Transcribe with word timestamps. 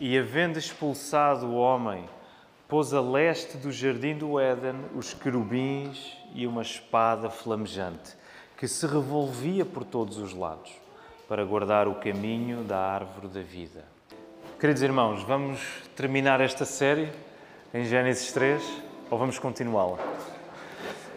E 0.00 0.16
havendo 0.16 0.60
expulsado 0.60 1.46
o 1.46 1.56
homem, 1.56 2.04
pôs 2.68 2.94
a 2.94 3.00
leste 3.00 3.56
do 3.56 3.72
jardim 3.72 4.16
do 4.16 4.38
Éden 4.38 4.76
os 4.94 5.12
querubins 5.12 6.16
e 6.32 6.46
uma 6.46 6.62
espada 6.62 7.28
flamejante, 7.28 8.14
que 8.56 8.68
se 8.68 8.86
revolvia 8.86 9.64
por 9.64 9.82
todos 9.82 10.18
os 10.18 10.32
lados, 10.32 10.70
para 11.28 11.44
guardar 11.44 11.88
o 11.88 11.96
caminho 11.96 12.62
da 12.62 12.78
árvore 12.78 13.26
da 13.26 13.40
vida. 13.40 13.84
Queridos 14.60 14.82
irmãos, 14.82 15.24
vamos 15.24 15.60
terminar 15.96 16.40
esta 16.40 16.64
série 16.64 17.10
em 17.74 17.84
Gênesis 17.84 18.30
3 18.30 18.62
ou 19.10 19.18
vamos 19.18 19.40
continuá-la? 19.40 19.98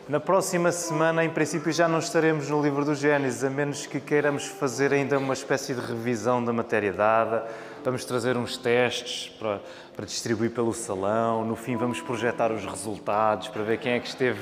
Na 0.10 0.20
próxima 0.20 0.72
semana, 0.72 1.24
em 1.24 1.30
princípio, 1.30 1.72
já 1.72 1.88
não 1.88 2.00
estaremos 2.00 2.50
no 2.50 2.62
livro 2.62 2.84
do 2.84 2.96
Gênesis, 2.96 3.44
a 3.44 3.50
menos 3.50 3.86
que 3.86 4.00
queiramos 4.00 4.46
fazer 4.48 4.92
ainda 4.92 5.18
uma 5.20 5.34
espécie 5.34 5.76
de 5.76 5.80
revisão 5.80 6.44
da 6.44 6.52
matéria 6.52 6.92
dada. 6.92 7.48
Vamos 7.84 8.06
trazer 8.06 8.38
uns 8.38 8.58
testes 8.58 9.30
para, 9.40 9.60
para 9.96 10.06
distribuir 10.06 10.52
pelo 10.52 10.72
salão. 10.72 11.44
No 11.44 11.56
fim, 11.56 11.76
vamos 11.76 12.00
projetar 12.00 12.52
os 12.52 12.64
resultados 12.64 13.48
para 13.48 13.64
ver 13.64 13.80
quem 13.80 13.94
é 13.94 14.00
que 14.00 14.08
esteve 14.08 14.40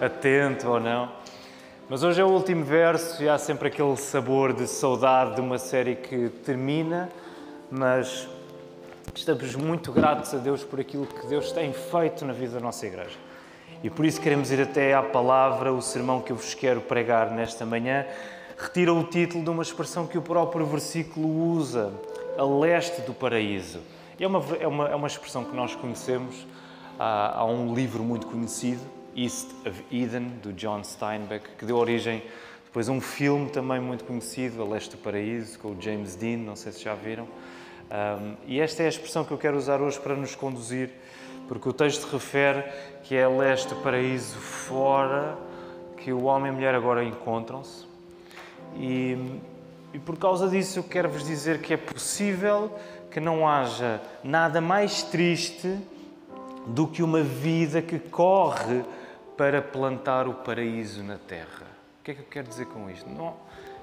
atento 0.00 0.66
ou 0.66 0.80
não. 0.80 1.12
Mas 1.90 2.02
hoje 2.02 2.22
é 2.22 2.24
o 2.24 2.28
último 2.28 2.64
verso 2.64 3.22
e 3.22 3.28
há 3.28 3.36
sempre 3.36 3.68
aquele 3.68 3.96
sabor 3.98 4.54
de 4.54 4.66
saudade 4.66 5.34
de 5.34 5.42
uma 5.42 5.58
série 5.58 5.94
que 5.94 6.30
termina, 6.42 7.10
mas 7.70 8.26
estamos 9.14 9.54
muito 9.56 9.92
gratos 9.92 10.32
a 10.32 10.38
Deus 10.38 10.64
por 10.64 10.80
aquilo 10.80 11.06
que 11.06 11.26
Deus 11.26 11.52
tem 11.52 11.74
feito 11.74 12.24
na 12.24 12.32
vida 12.32 12.54
da 12.54 12.60
nossa 12.60 12.86
igreja. 12.86 13.18
E 13.84 13.90
por 13.90 14.06
isso 14.06 14.20
queremos 14.22 14.50
ir 14.50 14.62
até 14.62 14.94
à 14.94 15.02
palavra, 15.02 15.70
o 15.70 15.82
sermão 15.82 16.22
que 16.22 16.32
eu 16.32 16.36
vos 16.36 16.54
quero 16.54 16.80
pregar 16.80 17.30
nesta 17.30 17.66
manhã. 17.66 18.06
Retira 18.56 18.92
o 18.94 19.04
título 19.04 19.44
de 19.44 19.50
uma 19.50 19.62
expressão 19.62 20.06
que 20.06 20.16
o 20.16 20.22
próprio 20.22 20.64
versículo 20.64 21.26
usa, 21.52 21.92
a 22.36 22.44
leste 22.44 23.00
do 23.02 23.12
paraíso. 23.12 23.80
É 24.18 24.26
uma, 24.26 24.44
é 24.60 24.66
uma, 24.66 24.88
é 24.88 24.94
uma 24.94 25.06
expressão 25.06 25.44
que 25.44 25.54
nós 25.54 25.74
conhecemos. 25.74 26.46
Há, 26.98 27.38
há 27.38 27.44
um 27.44 27.74
livro 27.74 28.02
muito 28.02 28.26
conhecido, 28.26 28.80
East 29.16 29.48
of 29.66 29.84
Eden, 29.90 30.28
do 30.42 30.52
John 30.52 30.84
Steinbeck, 30.84 31.48
que 31.58 31.64
deu 31.64 31.76
origem 31.76 32.22
depois 32.64 32.88
a 32.88 32.92
um 32.92 33.00
filme 33.00 33.50
também 33.50 33.80
muito 33.80 34.04
conhecido, 34.04 34.62
A 34.62 34.66
Leste 34.66 34.90
do 34.90 34.98
Paraíso, 34.98 35.58
com 35.58 35.68
o 35.72 35.76
James 35.80 36.14
Dean, 36.14 36.38
não 36.38 36.54
sei 36.54 36.70
se 36.70 36.84
já 36.84 36.94
viram. 36.94 37.24
Um, 37.24 38.36
e 38.46 38.60
esta 38.60 38.84
é 38.84 38.86
a 38.86 38.88
expressão 38.88 39.24
que 39.24 39.32
eu 39.32 39.38
quero 39.38 39.56
usar 39.56 39.80
hoje 39.80 39.98
para 39.98 40.14
nos 40.14 40.36
conduzir 40.36 40.90
porque 41.50 41.68
o 41.68 41.72
texto 41.72 42.04
refere 42.12 42.62
que 43.02 43.16
é 43.16 43.26
leste 43.26 43.74
paraíso 43.82 44.36
fora 44.36 45.36
que 45.96 46.12
o 46.12 46.22
homem 46.22 46.46
e 46.46 46.50
a 46.50 46.52
mulher 46.52 46.74
agora 46.76 47.02
encontram-se. 47.02 47.86
E, 48.76 49.18
e 49.92 49.98
por 49.98 50.16
causa 50.16 50.48
disso 50.48 50.78
eu 50.78 50.82
quero 50.84 51.08
vos 51.08 51.24
dizer 51.24 51.60
que 51.60 51.74
é 51.74 51.76
possível 51.76 52.70
que 53.10 53.18
não 53.18 53.48
haja 53.48 54.00
nada 54.22 54.60
mais 54.60 55.02
triste 55.02 55.78
do 56.66 56.86
que 56.86 57.02
uma 57.02 57.22
vida 57.22 57.82
que 57.82 57.98
corre 57.98 58.84
para 59.36 59.60
plantar 59.60 60.28
o 60.28 60.34
paraíso 60.34 61.02
na 61.02 61.16
terra. 61.16 61.66
O 62.00 62.04
que 62.04 62.12
é 62.12 62.14
que 62.14 62.20
eu 62.20 62.26
quero 62.30 62.48
dizer 62.48 62.66
com 62.66 62.88
isto? 62.88 63.08
Não, 63.08 63.34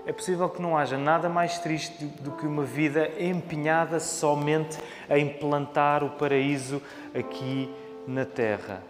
é 0.06 0.14
possível 0.14 0.48
que 0.48 0.62
não 0.62 0.78
haja 0.78 0.98
nada 0.98 1.28
mais 1.28 1.60
triste 1.60 2.06
do 2.06 2.32
que 2.32 2.48
uma 2.48 2.64
vida 2.64 3.12
empenhada 3.20 4.00
somente 4.00 4.78
em 5.10 5.28
plantar 5.28 6.04
o 6.04 6.12
paraíso 6.12 6.82
aqui 7.14 7.70
na 8.08 8.24
terra 8.24 8.82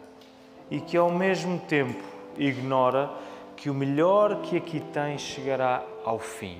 e 0.69 0.79
que 0.79 0.95
ao 0.95 1.09
mesmo 1.09 1.59
tempo 1.59 2.03
ignora 2.38 3.09
que 3.55 3.69
o 3.69 3.73
melhor 3.73 4.41
que 4.41 4.57
aqui 4.57 4.79
tem 4.79 5.17
chegará 5.17 5.81
ao 6.05 6.19
fim. 6.19 6.59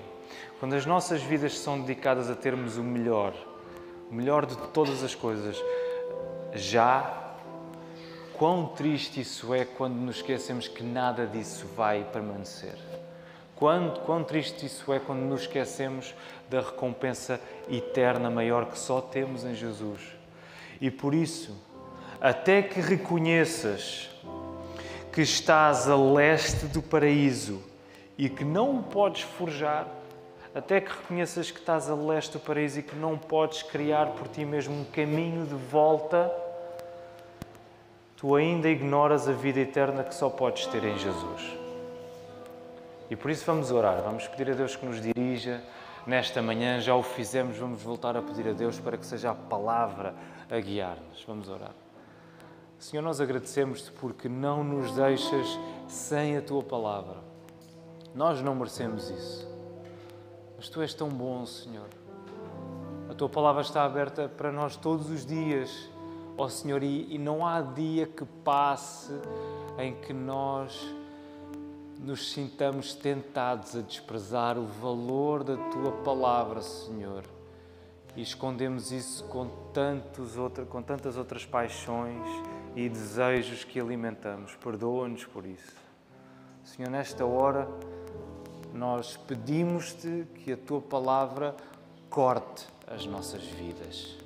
Quando 0.60 0.74
as 0.74 0.86
nossas 0.86 1.22
vidas 1.22 1.58
são 1.58 1.80
dedicadas 1.80 2.30
a 2.30 2.36
termos 2.36 2.78
o 2.78 2.84
melhor, 2.84 3.34
o 4.10 4.14
melhor 4.14 4.46
de 4.46 4.56
todas 4.70 5.04
as 5.04 5.14
coisas, 5.14 5.62
já, 6.54 7.34
quão 8.34 8.68
triste 8.68 9.22
isso 9.22 9.54
é 9.54 9.66
quando 9.66 9.96
nos 9.96 10.18
esquecemos 10.18 10.68
que 10.68 10.84
nada 10.84 11.28
disso 11.28 11.68
vai 11.76 12.04
permanecer. 12.06 12.76
Quão, 13.56 13.90
quão 14.06 14.24
triste 14.24 14.66
isso 14.66 14.94
é 14.94 15.00
quando 15.00 15.22
nos 15.22 15.42
esquecemos 15.42 16.14
da 16.50 16.62
recompensa 16.62 17.42
eterna 17.70 18.30
maior 18.30 18.66
que 18.68 18.78
só 18.78 19.02
temos 19.02 19.44
em 19.44 19.56
Jesus. 19.56 20.00
E 20.80 20.92
por 20.92 21.14
isso, 21.14 21.56
até 22.22 22.62
que 22.62 22.80
reconheças 22.80 24.10
que 25.12 25.22
estás 25.22 25.90
a 25.90 25.96
leste 25.96 26.68
do 26.68 26.82
paraíso 26.82 27.64
e 28.18 28.30
que 28.30 28.44
não 28.44 28.78
o 28.78 28.84
podes 28.84 29.22
forjar, 29.22 29.88
até 30.58 30.82
que 30.82 30.90
reconheças 30.90 31.52
que 31.52 31.60
estás 31.60 31.88
a 31.88 31.94
leste 31.94 32.34
do 32.34 32.40
paraíso 32.40 32.80
e 32.80 32.84
que 32.84 32.96
não 32.96 33.16
podes 33.16 33.62
criar 33.62 34.08
por 34.08 34.28
ti 34.28 34.44
mesmo 34.44 34.74
um 34.74 34.84
caminho 34.86 35.46
de 35.46 35.54
volta, 35.54 36.32
tu 38.16 38.34
ainda 38.34 38.68
ignoras 38.68 39.28
a 39.28 39.34
vida 39.34 39.60
eterna 39.60 40.04
que 40.04 40.16
só 40.16 40.32
podes 40.32 40.66
ter 40.66 40.84
em 40.84 40.98
Jesus. 40.98 41.56
E 43.08 43.16
por 43.16 43.30
isso 43.30 43.46
vamos 43.46 43.70
orar, 43.70 44.02
vamos 44.02 44.28
pedir 44.28 44.50
a 44.50 44.56
Deus 44.56 44.76
que 44.76 44.84
nos 44.84 45.00
dirija 45.00 45.62
nesta 46.08 46.42
manhã. 46.42 46.80
Já 46.82 46.96
o 46.96 47.04
fizemos, 47.04 47.56
vamos 47.56 47.84
voltar 47.84 48.18
a 48.18 48.22
pedir 48.24 48.48
a 48.50 48.54
Deus 48.54 48.80
para 48.80 48.98
que 48.98 49.06
seja 49.06 49.30
a 49.30 49.36
palavra 49.36 50.16
a 50.50 50.60
guiar-nos. 50.60 51.24
Vamos 51.28 51.48
orar. 51.50 51.76
Senhor, 52.80 53.04
nós 53.04 53.22
agradecemos-te 53.22 53.92
porque 53.92 54.28
não 54.28 54.64
nos 54.64 54.92
deixas 54.94 55.48
sem 55.88 56.36
a 56.36 56.42
tua 56.42 56.64
palavra. 56.64 57.18
Nós 58.16 58.42
não 58.42 58.56
merecemos 58.56 59.12
isso. 59.12 59.57
Mas 60.58 60.68
tu 60.70 60.82
és 60.82 60.94
tão 60.94 61.08
bom, 61.08 61.46
Senhor. 61.46 61.88
A 63.10 63.14
tua 63.14 63.30
palavra 63.30 63.62
está 63.62 63.84
aberta 63.84 64.28
para 64.28 64.52
nós 64.52 64.76
todos 64.76 65.10
os 65.10 65.26
dias, 65.26 65.90
ó 66.36 66.50
Senhor, 66.50 66.84
e, 66.84 67.14
e 67.14 67.18
não 67.18 67.46
há 67.46 67.62
dia 67.62 68.08
que 68.08 68.26
passe 68.44 69.14
em 69.78 69.94
que 69.96 70.14
nós 70.14 70.94
nos 72.00 72.32
sintamos 72.32 72.94
tentados 72.94 73.76
a 73.76 73.82
desprezar 73.82 74.58
o 74.58 74.66
valor 74.66 75.44
da 75.44 75.58
tua 75.70 75.92
palavra, 76.04 76.62
Senhor. 76.62 77.24
E 78.16 78.22
escondemos 78.22 78.92
isso 78.92 79.24
com, 79.26 79.48
tantos 79.72 80.38
outra, 80.38 80.66
com 80.66 80.82
tantas 80.82 81.18
outras 81.18 81.46
paixões 81.46 82.28
e 82.76 82.90
desejos 82.90 83.64
que 83.64 83.80
alimentamos. 83.80 84.56
Perdoa-nos 84.56 85.26
por 85.26 85.46
isso. 85.46 85.76
Senhor, 86.64 86.90
nesta 86.90 87.26
hora, 87.26 87.68
nós 88.74 89.18
pedimos-te 89.18 90.26
que 90.36 90.54
a 90.54 90.58
tua 90.58 90.82
palavra 90.82 91.56
corte 92.10 92.66
as 92.88 93.06
nossas 93.06 93.44
vidas 93.44 94.18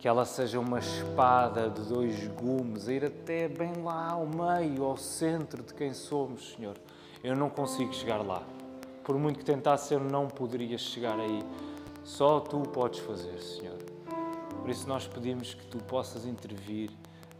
que 0.00 0.08
ela 0.08 0.24
seja 0.24 0.58
uma 0.58 0.78
espada 0.78 1.68
de 1.68 1.82
dois 1.82 2.26
gumes, 2.28 2.88
a 2.88 2.92
ir 2.92 3.04
até 3.04 3.46
bem 3.46 3.82
lá 3.82 4.12
ao 4.12 4.26
meio, 4.26 4.82
ao 4.82 4.96
centro 4.96 5.62
de 5.62 5.74
quem 5.74 5.92
somos, 5.92 6.54
Senhor. 6.54 6.74
Eu 7.22 7.36
não 7.36 7.50
consigo 7.50 7.92
chegar 7.92 8.24
lá. 8.24 8.42
Por 9.04 9.18
muito 9.18 9.38
que 9.40 9.44
tentasse, 9.44 9.92
eu 9.92 10.00
não 10.00 10.26
poderia 10.26 10.78
chegar 10.78 11.20
aí. 11.20 11.44
Só 12.02 12.40
tu 12.40 12.60
podes 12.60 13.00
fazer, 13.00 13.38
Senhor. 13.40 13.76
Por 14.58 14.70
isso 14.70 14.88
nós 14.88 15.06
pedimos 15.06 15.52
que 15.52 15.66
tu 15.66 15.76
possas 15.84 16.24
intervir 16.24 16.90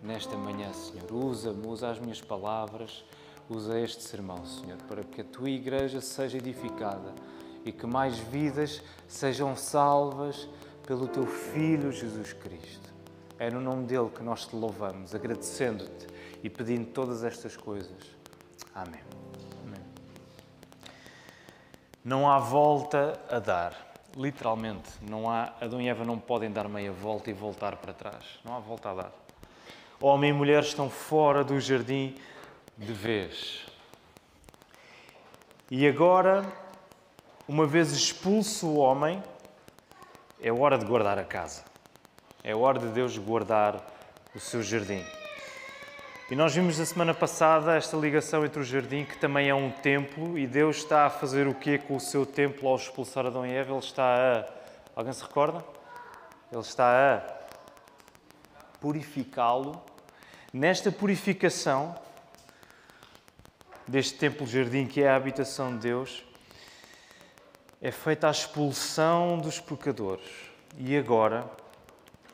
nesta 0.02 0.36
manhã, 0.36 0.70
Senhor. 0.74 1.10
Usa-me, 1.10 1.66
usa 1.66 1.88
as 1.88 1.98
minhas 1.98 2.20
palavras, 2.20 3.02
usa 3.50 3.78
este 3.80 4.02
sermão, 4.02 4.46
Senhor, 4.46 4.78
para 4.88 5.02
que 5.02 5.20
a 5.20 5.24
tua 5.24 5.50
igreja 5.50 6.00
seja 6.00 6.38
edificada 6.38 7.12
e 7.64 7.72
que 7.72 7.86
mais 7.86 8.18
vidas 8.18 8.80
sejam 9.08 9.56
salvas 9.56 10.48
pelo 10.86 11.08
teu 11.08 11.26
Filho 11.26 11.90
Jesus 11.90 12.32
Cristo. 12.32 12.88
É 13.38 13.50
no 13.50 13.60
nome 13.60 13.86
dele 13.86 14.10
que 14.10 14.22
nós 14.22 14.46
te 14.46 14.54
louvamos, 14.54 15.14
agradecendo-te 15.14 16.06
e 16.42 16.48
pedindo 16.48 16.86
todas 16.86 17.24
estas 17.24 17.56
coisas. 17.56 18.16
Amém. 18.74 19.00
Amém. 19.64 19.82
Não 22.04 22.30
há 22.30 22.38
volta 22.38 23.20
a 23.28 23.38
dar. 23.38 23.90
Literalmente, 24.16 24.90
não 25.02 25.30
há, 25.30 25.54
Adão 25.60 25.80
e 25.80 25.88
Eva 25.88 26.04
não 26.04 26.18
podem 26.18 26.50
dar 26.50 26.68
meia 26.68 26.92
volta 26.92 27.30
e 27.30 27.32
voltar 27.32 27.76
para 27.76 27.92
trás. 27.92 28.24
Não 28.44 28.56
há 28.56 28.58
volta 28.58 28.90
a 28.90 28.94
dar. 28.94 29.12
Homem 30.00 30.30
e 30.30 30.32
mulher 30.32 30.62
estão 30.62 30.88
fora 30.88 31.44
do 31.44 31.58
jardim 31.60 32.16
de 32.80 32.94
vez. 32.94 33.66
E 35.70 35.86
agora, 35.86 36.50
uma 37.46 37.66
vez 37.66 37.92
expulso 37.92 38.68
o 38.68 38.76
homem, 38.78 39.22
é 40.40 40.50
hora 40.50 40.78
de 40.78 40.86
guardar 40.86 41.18
a 41.18 41.24
casa. 41.24 41.62
É 42.42 42.56
hora 42.56 42.78
de 42.78 42.86
Deus 42.86 43.18
guardar 43.18 43.86
o 44.34 44.40
seu 44.40 44.62
jardim. 44.62 45.04
E 46.30 46.34
nós 46.34 46.54
vimos 46.54 46.78
na 46.78 46.86
semana 46.86 47.12
passada 47.12 47.76
esta 47.76 47.98
ligação 47.98 48.46
entre 48.46 48.60
o 48.60 48.64
jardim, 48.64 49.04
que 49.04 49.18
também 49.18 49.50
é 49.50 49.54
um 49.54 49.70
templo, 49.70 50.38
e 50.38 50.46
Deus 50.46 50.78
está 50.78 51.04
a 51.04 51.10
fazer 51.10 51.46
o 51.46 51.54
quê 51.54 51.76
com 51.76 51.96
o 51.96 52.00
seu 52.00 52.24
templo 52.24 52.66
ao 52.66 52.76
expulsar 52.76 53.26
Adão 53.26 53.44
e 53.44 53.52
Eva? 53.52 53.72
Ele 53.72 53.78
está 53.80 54.04
a. 54.04 54.46
Alguém 54.96 55.12
se 55.12 55.22
recorda? 55.22 55.62
Ele 56.50 56.62
está 56.62 57.16
a 57.16 58.78
purificá-lo. 58.80 59.82
Nesta 60.50 60.90
purificação 60.90 61.94
deste 63.90 64.14
templo-jardim, 64.14 64.86
que 64.86 65.02
é 65.02 65.08
a 65.08 65.16
habitação 65.16 65.72
de 65.72 65.88
Deus, 65.88 66.24
é 67.82 67.90
feita 67.90 68.28
a 68.28 68.30
expulsão 68.30 69.36
dos 69.38 69.58
pecadores. 69.58 70.48
e 70.78 70.96
agora 70.96 71.50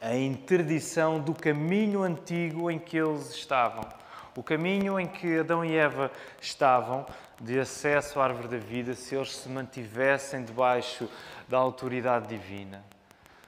a 0.03 0.15
interdição 0.15 1.19
do 1.19 1.33
caminho 1.33 2.03
antigo 2.03 2.71
em 2.71 2.79
que 2.79 2.99
eles 2.99 3.31
estavam. 3.31 3.89
O 4.37 4.43
caminho 4.43 5.01
em 5.01 5.07
que 5.07 5.39
Adão 5.39 5.65
e 5.65 5.75
Eva 5.75 6.13
estavam 6.39 7.07
de 7.41 7.59
acesso 7.59 8.21
à 8.21 8.25
árvore 8.25 8.49
da 8.49 8.59
vida 8.59 8.95
se 8.95 9.15
eles 9.15 9.35
se 9.35 9.49
mantivessem 9.49 10.45
debaixo 10.45 11.09
da 11.49 11.57
autoridade 11.57 12.29
divina, 12.29 12.85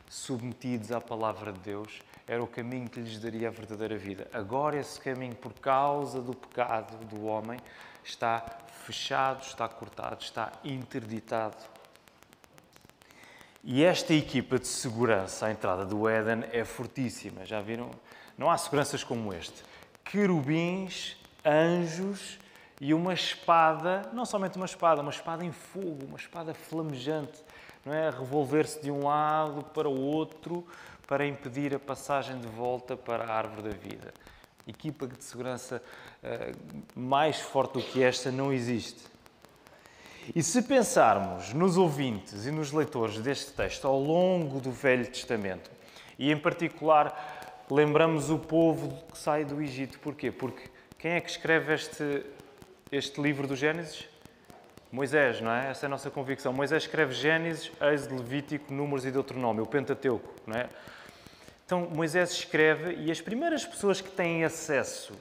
submetidos 0.08 0.90
à 0.90 1.02
palavra 1.02 1.52
de 1.52 1.60
Deus, 1.60 2.00
era 2.26 2.42
o 2.42 2.46
caminho 2.46 2.88
que 2.88 3.00
lhes 3.00 3.18
daria 3.18 3.48
a 3.48 3.50
verdadeira 3.50 3.98
vida. 3.98 4.26
Agora, 4.32 4.78
esse 4.78 4.98
caminho, 4.98 5.34
por 5.34 5.52
causa 5.52 6.22
do 6.22 6.34
pecado 6.34 6.96
do 7.04 7.26
homem, 7.26 7.60
está 8.04 8.44
fechado, 8.84 9.42
está 9.42 9.68
cortado, 9.68 10.22
está 10.22 10.52
interditado. 10.64 11.56
E 13.62 13.84
esta 13.84 14.14
equipa 14.14 14.58
de 14.58 14.66
segurança 14.66 15.46
à 15.46 15.50
entrada 15.50 15.84
do 15.84 16.08
Éden 16.08 16.44
é 16.52 16.64
fortíssima. 16.64 17.44
Já 17.44 17.60
viram? 17.60 17.90
Não 18.36 18.50
há 18.50 18.56
seguranças 18.56 19.04
como 19.04 19.32
este. 19.34 19.62
Querubins, 20.04 21.16
anjos 21.44 22.38
e 22.80 22.94
uma 22.94 23.12
espada, 23.12 24.08
não 24.12 24.24
somente 24.24 24.56
uma 24.56 24.66
espada, 24.66 25.02
uma 25.02 25.10
espada 25.10 25.44
em 25.44 25.52
fogo, 25.52 26.06
uma 26.06 26.16
espada 26.16 26.54
flamejante, 26.54 27.42
não 27.84 27.92
é? 27.92 28.08
Revolver-se 28.10 28.80
de 28.80 28.90
um 28.90 29.04
lado 29.04 29.64
para 29.64 29.88
o 29.88 30.00
outro 30.00 30.66
para 31.06 31.26
impedir 31.26 31.74
a 31.74 31.78
passagem 31.78 32.38
de 32.38 32.46
volta 32.46 32.96
para 32.96 33.24
a 33.24 33.34
árvore 33.34 33.62
da 33.62 33.74
vida. 33.74 34.14
Equipa 34.68 35.06
de 35.06 35.24
segurança 35.24 35.82
uh, 36.22 36.80
mais 36.94 37.40
forte 37.40 37.74
do 37.74 37.82
que 37.82 38.02
esta 38.02 38.30
não 38.30 38.52
existe. 38.52 39.02
E 40.34 40.42
se 40.42 40.60
pensarmos 40.62 41.54
nos 41.54 41.78
ouvintes 41.78 42.44
e 42.44 42.50
nos 42.50 42.70
leitores 42.70 43.18
deste 43.18 43.52
texto 43.52 43.86
ao 43.86 43.98
longo 43.98 44.60
do 44.60 44.70
Velho 44.70 45.06
Testamento, 45.06 45.70
e 46.18 46.30
em 46.30 46.36
particular 46.36 47.64
lembramos 47.70 48.28
o 48.28 48.38
povo 48.38 49.02
que 49.10 49.18
sai 49.18 49.44
do 49.44 49.60
Egito, 49.62 49.98
porquê? 50.00 50.30
Porque 50.30 50.68
quem 50.98 51.12
é 51.12 51.20
que 51.20 51.30
escreve 51.30 51.72
este, 51.72 52.26
este 52.92 53.20
livro 53.20 53.46
do 53.46 53.56
Gênesis? 53.56 54.06
Moisés, 54.90 55.40
não 55.40 55.50
é? 55.50 55.70
Essa 55.70 55.84
é 55.84 55.86
a 55.86 55.90
nossa 55.90 56.10
convicção. 56.10 56.52
Moisés 56.52 56.84
escreve 56.84 57.14
Gênesis, 57.14 57.70
Êxodo, 57.80 58.16
Levítico, 58.16 58.72
Números 58.72 59.04
e 59.04 59.10
Deuteronômio, 59.10 59.64
o 59.64 59.66
Pentateuco, 59.66 60.34
não 60.46 60.58
é? 60.58 60.68
Então 61.68 61.86
Moisés 61.94 62.30
escreve 62.30 62.94
e 62.94 63.10
as 63.10 63.20
primeiras 63.20 63.62
pessoas 63.62 64.00
que 64.00 64.08
têm 64.08 64.42
acesso 64.42 65.12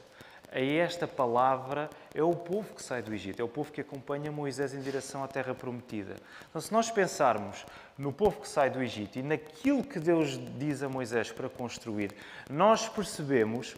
a 0.49 0.61
esta 0.61 1.05
palavra 1.05 1.89
é 2.15 2.23
o 2.23 2.33
povo 2.33 2.73
que 2.73 2.81
sai 2.81 3.01
do 3.01 3.13
Egito, 3.13 3.41
é 3.41 3.43
o 3.43 3.49
povo 3.49 3.69
que 3.69 3.81
acompanha 3.81 4.31
Moisés 4.31 4.73
em 4.73 4.79
direção 4.79 5.21
à 5.21 5.27
terra 5.27 5.53
prometida. 5.53 6.15
Então, 6.49 6.61
se 6.61 6.71
nós 6.71 6.89
pensarmos 6.89 7.65
no 7.97 8.13
povo 8.13 8.39
que 8.39 8.47
sai 8.47 8.69
do 8.69 8.81
Egito 8.81 9.19
e 9.19 9.23
naquilo 9.23 9.83
que 9.83 9.99
Deus 9.99 10.39
diz 10.57 10.81
a 10.81 10.87
Moisés 10.87 11.33
para 11.33 11.49
construir, 11.49 12.15
nós 12.49 12.87
percebemos 12.87 13.75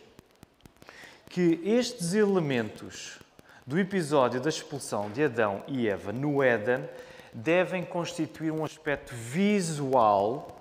que 1.27 1.59
estes 1.65 2.13
elementos 2.13 3.17
do 3.65 3.79
episódio 3.79 4.39
da 4.39 4.49
expulsão 4.49 5.09
de 5.09 5.23
Adão 5.23 5.63
e 5.67 5.89
Eva 5.89 6.13
no 6.13 6.43
Éden 6.43 6.87
devem 7.33 7.83
constituir 7.83 8.51
um 8.51 8.63
aspecto 8.63 9.15
visual 9.15 10.58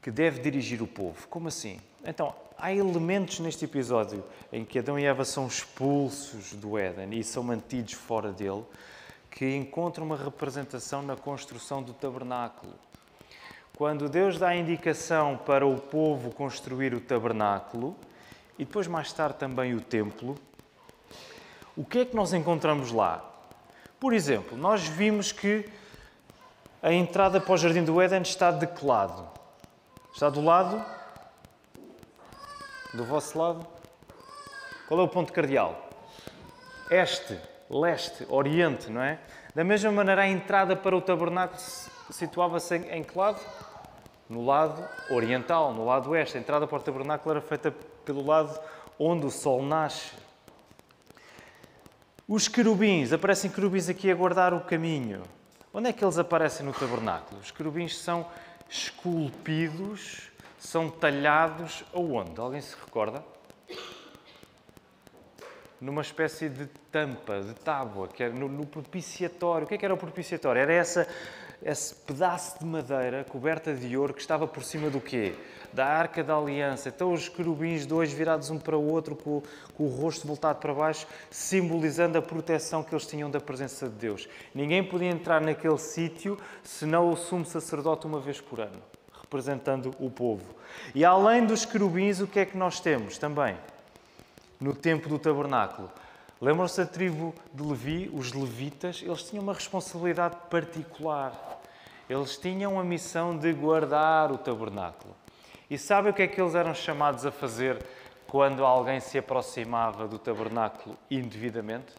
que 0.00 0.10
deve 0.10 0.40
dirigir 0.40 0.82
o 0.82 0.86
povo. 0.86 1.26
Como 1.28 1.48
assim? 1.48 1.80
Então, 2.04 2.34
há 2.56 2.72
elementos 2.72 3.40
neste 3.40 3.64
episódio 3.64 4.24
em 4.52 4.64
que 4.64 4.78
Adão 4.78 4.98
e 4.98 5.04
Eva 5.04 5.24
são 5.24 5.46
expulsos 5.46 6.52
do 6.54 6.78
Éden 6.78 7.18
e 7.18 7.24
são 7.24 7.42
mantidos 7.42 7.92
fora 7.92 8.32
dele, 8.32 8.64
que 9.30 9.54
encontram 9.54 10.06
uma 10.06 10.16
representação 10.16 11.02
na 11.02 11.16
construção 11.16 11.82
do 11.82 11.92
tabernáculo. 11.92 12.72
Quando 13.76 14.08
Deus 14.08 14.38
dá 14.38 14.48
a 14.48 14.56
indicação 14.56 15.36
para 15.36 15.64
o 15.66 15.78
povo 15.78 16.32
construir 16.32 16.94
o 16.94 17.00
tabernáculo 17.00 17.94
e 18.58 18.64
depois 18.64 18.88
mais 18.88 19.12
tarde 19.12 19.36
também 19.38 19.74
o 19.74 19.80
templo, 19.80 20.36
o 21.76 21.84
que 21.84 22.00
é 22.00 22.04
que 22.04 22.16
nós 22.16 22.32
encontramos 22.32 22.90
lá? 22.90 23.24
Por 24.00 24.12
exemplo, 24.12 24.58
nós 24.58 24.82
vimos 24.88 25.30
que 25.30 25.64
a 26.82 26.92
entrada 26.92 27.40
para 27.40 27.52
o 27.52 27.56
Jardim 27.56 27.84
do 27.84 28.00
Éden 28.00 28.22
está 28.22 28.50
de 28.50 28.68
lado? 28.84 29.37
Está 30.18 30.28
do 30.28 30.40
lado? 30.40 30.84
Do 32.92 33.04
vosso 33.04 33.38
lado? 33.38 33.64
Qual 34.88 34.98
é 34.98 35.02
o 35.04 35.06
ponto 35.06 35.32
cardeal? 35.32 35.88
Este, 36.90 37.38
leste, 37.70 38.26
oriente, 38.28 38.90
não 38.90 39.00
é? 39.00 39.20
Da 39.54 39.62
mesma 39.62 39.92
maneira, 39.92 40.22
a 40.22 40.26
entrada 40.26 40.74
para 40.74 40.96
o 40.96 41.00
tabernáculo 41.00 41.60
situava-se 42.10 42.74
em, 42.74 43.04
que 43.04 43.16
lado? 43.16 43.40
No 44.28 44.44
lado 44.44 44.84
oriental, 45.08 45.72
no 45.72 45.84
lado 45.84 46.10
oeste. 46.10 46.36
A 46.36 46.40
entrada 46.40 46.66
para 46.66 46.78
o 46.78 46.82
tabernáculo 46.82 47.36
era 47.36 47.40
feita 47.40 47.70
pelo 48.04 48.26
lado 48.26 48.58
onde 48.98 49.24
o 49.24 49.30
sol 49.30 49.62
nasce. 49.62 50.14
Os 52.26 52.48
querubins, 52.48 53.12
aparecem 53.12 53.52
querubins 53.52 53.88
aqui 53.88 54.10
a 54.10 54.16
guardar 54.16 54.52
o 54.52 54.62
caminho. 54.62 55.22
Onde 55.72 55.90
é 55.90 55.92
que 55.92 56.04
eles 56.04 56.18
aparecem 56.18 56.66
no 56.66 56.72
tabernáculo? 56.72 57.40
Os 57.40 57.52
querubins 57.52 57.96
são 57.96 58.26
esculpidos, 58.68 60.30
são 60.58 60.90
talhados 60.90 61.84
aonde? 61.94 62.38
Alguém 62.40 62.60
se 62.60 62.76
recorda? 62.76 63.24
Numa 65.80 66.02
espécie 66.02 66.48
de 66.48 66.66
tampa, 66.90 67.40
de 67.40 67.54
tábua, 67.54 68.08
que 68.08 68.22
era 68.22 68.34
no, 68.34 68.48
no 68.48 68.66
propiciatório. 68.66 69.64
O 69.64 69.68
que, 69.68 69.74
é 69.74 69.78
que 69.78 69.84
era 69.84 69.94
o 69.94 69.98
propiciatório? 69.98 70.60
Era 70.60 70.72
essa, 70.72 71.08
esse 71.62 71.94
pedaço 71.94 72.58
de 72.58 72.64
madeira 72.64 73.24
coberta 73.24 73.74
de 73.74 73.96
ouro 73.96 74.14
que 74.14 74.20
estava 74.20 74.46
por 74.46 74.62
cima 74.62 74.88
do 74.88 75.00
quê? 75.00 75.34
Da 75.72 75.86
arca 75.86 76.22
da 76.22 76.36
aliança. 76.36 76.88
Então 76.88 77.12
os 77.12 77.28
querubins, 77.28 77.84
dois 77.84 78.12
virados 78.12 78.48
um 78.48 78.58
para 78.58 78.76
o 78.76 78.90
outro, 78.90 79.16
com, 79.16 79.42
com, 79.74 79.84
o 79.84 79.88
rosto 79.88 80.26
voltado 80.26 80.60
para 80.60 80.72
baixo, 80.72 81.06
simbolizando 81.30 82.16
a 82.16 82.22
proteção 82.22 82.82
que 82.82 82.94
eles 82.94 83.06
tinham 83.06 83.30
da 83.30 83.40
presença 83.40 83.88
de 83.88 83.94
Deus. 83.96 84.28
Ninguém 84.54 84.84
podia 84.84 85.10
entrar 85.10 85.40
naquele 85.40 85.78
sítio 85.78 86.38
senão 86.62 87.10
o 87.10 87.16
sumo 87.16 87.44
sacerdote 87.44 88.06
uma 88.06 88.20
vez 88.20 88.40
por 88.40 88.60
ano, 88.60 88.80
representando 89.20 89.94
o 89.98 90.08
povo. 90.08 90.54
E 90.94 91.04
além 91.04 91.44
dos 91.44 91.64
querubins, 91.64 92.20
o 92.20 92.26
que 92.26 92.40
é 92.40 92.46
que 92.46 92.56
nós 92.56 92.80
temos 92.80 93.18
também? 93.18 93.56
No 94.60 94.74
tempo 94.74 95.08
do 95.08 95.18
tabernáculo 95.18 95.90
Lembram-se 96.40 96.76
da 96.76 96.86
tribo 96.86 97.34
de 97.52 97.62
Levi, 97.64 98.10
os 98.14 98.32
levitas? 98.32 99.02
Eles 99.02 99.24
tinham 99.24 99.42
uma 99.42 99.52
responsabilidade 99.52 100.36
particular. 100.48 101.60
Eles 102.08 102.36
tinham 102.36 102.78
a 102.78 102.84
missão 102.84 103.36
de 103.36 103.52
guardar 103.52 104.30
o 104.30 104.38
tabernáculo. 104.38 105.16
E 105.68 105.76
sabe 105.76 106.10
o 106.10 106.14
que 106.14 106.22
é 106.22 106.28
que 106.28 106.40
eles 106.40 106.54
eram 106.54 106.72
chamados 106.74 107.26
a 107.26 107.32
fazer 107.32 107.84
quando 108.28 108.64
alguém 108.64 109.00
se 109.00 109.18
aproximava 109.18 110.06
do 110.06 110.16
tabernáculo 110.16 110.96
indevidamente? 111.10 111.92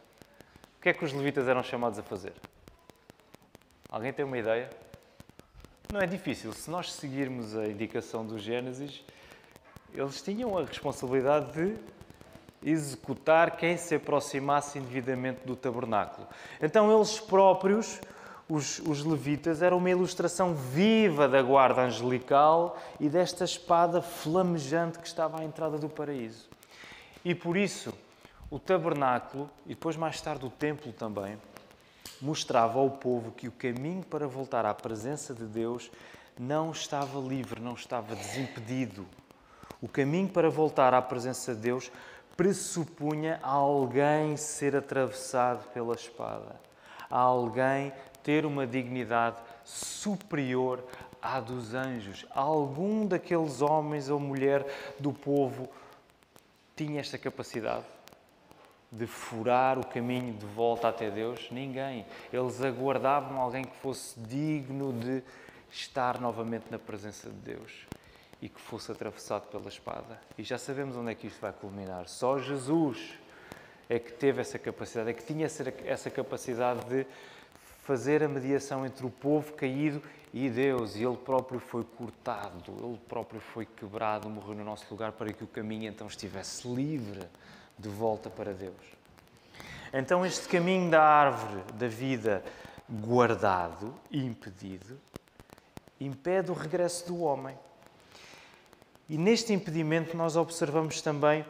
O 0.77 0.81
que 0.81 0.89
é 0.89 0.93
que 0.93 1.03
os 1.03 1.11
levitas 1.11 1.47
eram 1.47 1.61
chamados 1.61 1.99
a 1.99 2.03
fazer? 2.03 2.33
Alguém 3.89 4.13
tem 4.13 4.23
uma 4.23 4.37
ideia? 4.37 4.69
Não 5.91 5.99
é 5.99 6.07
difícil. 6.07 6.53
Se 6.53 6.71
nós 6.71 6.93
seguirmos 6.93 7.57
a 7.57 7.65
indicação 7.67 8.25
do 8.25 8.39
Gênesis, 8.39 9.03
eles 9.93 10.21
tinham 10.21 10.57
a 10.57 10.63
responsabilidade 10.63 11.51
de 11.51 11.75
executar 12.63 13.57
quem 13.57 13.77
se 13.77 13.95
aproximasse 13.95 14.79
indevidamente 14.79 15.41
do 15.45 15.55
tabernáculo. 15.55 16.27
Então, 16.61 16.95
eles 16.95 17.19
próprios, 17.19 17.99
os, 18.47 18.79
os, 18.79 19.03
levitas, 19.03 19.61
eram 19.61 19.77
uma 19.77 19.89
ilustração 19.89 20.53
viva 20.53 21.27
da 21.27 21.41
guarda 21.41 21.81
angelical 21.81 22.77
e 22.99 23.07
desta 23.07 23.45
espada 23.45 24.01
flamejante 24.01 24.99
que 24.99 25.07
estava 25.07 25.39
à 25.39 25.43
entrada 25.43 25.77
do 25.77 25.87
paraíso. 25.87 26.49
E 27.23 27.33
por 27.33 27.55
isso, 27.55 27.93
o 28.49 28.57
tabernáculo, 28.57 29.49
e 29.65 29.69
depois 29.69 29.95
mais 29.95 30.19
tarde 30.19 30.45
o 30.45 30.49
templo 30.49 30.91
também, 30.91 31.37
mostrava 32.21 32.79
ao 32.79 32.89
povo 32.89 33.31
que 33.31 33.47
o 33.47 33.51
caminho 33.51 34.03
para 34.03 34.27
voltar 34.27 34.65
à 34.65 34.73
presença 34.73 35.33
de 35.33 35.45
Deus 35.45 35.91
não 36.37 36.71
estava 36.71 37.19
livre, 37.19 37.61
não 37.61 37.73
estava 37.73 38.15
desimpedido. 38.15 39.05
O 39.81 39.87
caminho 39.87 40.27
para 40.27 40.49
voltar 40.49 40.93
à 40.93 41.01
presença 41.01 41.53
de 41.53 41.61
Deus 41.61 41.91
pressupunha 42.39 43.37
alguém 43.43 44.37
ser 44.37 44.73
atravessado 44.73 45.67
pela 45.73 45.93
espada, 45.93 46.55
alguém 47.09 47.91
ter 48.23 48.45
uma 48.45 48.65
dignidade 48.65 49.35
superior 49.65 50.81
à 51.21 51.41
dos 51.41 51.73
anjos. 51.73 52.25
Algum 52.33 53.05
daqueles 53.05 53.61
homens 53.61 54.07
ou 54.09 54.21
mulher 54.21 54.65
do 54.97 55.11
povo 55.11 55.67
tinha 56.77 57.01
esta 57.01 57.17
capacidade 57.17 57.83
de 58.89 59.05
furar 59.05 59.77
o 59.77 59.85
caminho 59.85 60.33
de 60.33 60.45
volta 60.45 60.87
até 60.87 61.11
Deus? 61.11 61.49
Ninguém. 61.51 62.05
Eles 62.31 62.61
aguardavam 62.61 63.37
alguém 63.37 63.65
que 63.65 63.75
fosse 63.75 64.17
digno 64.17 64.93
de 64.93 65.21
estar 65.69 66.21
novamente 66.21 66.67
na 66.71 66.79
presença 66.79 67.29
de 67.29 67.35
Deus 67.35 67.98
e 68.41 68.47
que 68.47 68.59
fosse 68.59 68.91
atravessado 68.91 69.47
pela 69.47 69.67
espada. 69.67 70.19
E 70.37 70.43
já 70.43 70.57
sabemos 70.57 70.95
onde 70.95 71.11
é 71.11 71.15
que 71.15 71.27
isto 71.27 71.41
vai 71.41 71.51
culminar. 71.51 72.07
Só 72.07 72.39
Jesus 72.39 73.17
é 73.89 73.99
que 73.99 74.13
teve 74.13 74.41
essa 74.41 74.57
capacidade, 74.57 75.09
é 75.09 75.13
que 75.13 75.23
tinha 75.23 75.47
essa 75.85 76.09
capacidade 76.09 76.85
de 76.85 77.05
fazer 77.83 78.23
a 78.23 78.27
mediação 78.29 78.85
entre 78.85 79.05
o 79.05 79.09
povo 79.09 79.53
caído 79.53 80.01
e 80.33 80.49
Deus. 80.49 80.95
E 80.95 81.03
Ele 81.03 81.17
próprio 81.17 81.59
foi 81.59 81.83
cortado, 81.83 82.71
Ele 82.83 82.99
próprio 83.09 83.41
foi 83.41 83.65
quebrado, 83.65 84.29
morreu 84.29 84.55
no 84.55 84.63
nosso 84.63 84.85
lugar 84.91 85.11
para 85.11 85.33
que 85.33 85.43
o 85.43 85.47
caminho 85.47 85.89
então 85.89 86.07
estivesse 86.07 86.67
livre 86.67 87.27
de 87.77 87.89
volta 87.89 88.29
para 88.29 88.53
Deus. 88.53 88.75
Então, 89.91 90.23
este 90.23 90.47
caminho 90.47 90.91
da 90.91 91.01
árvore 91.01 91.63
da 91.73 91.87
vida 91.87 92.43
guardado 92.87 93.93
impedido 94.11 94.99
impede 95.99 96.51
o 96.51 96.53
regresso 96.53 97.07
do 97.07 97.21
homem. 97.21 97.57
E 99.09 99.17
neste 99.17 99.51
impedimento 99.51 100.15
nós 100.15 100.35
observamos 100.35 101.01
também 101.01 101.43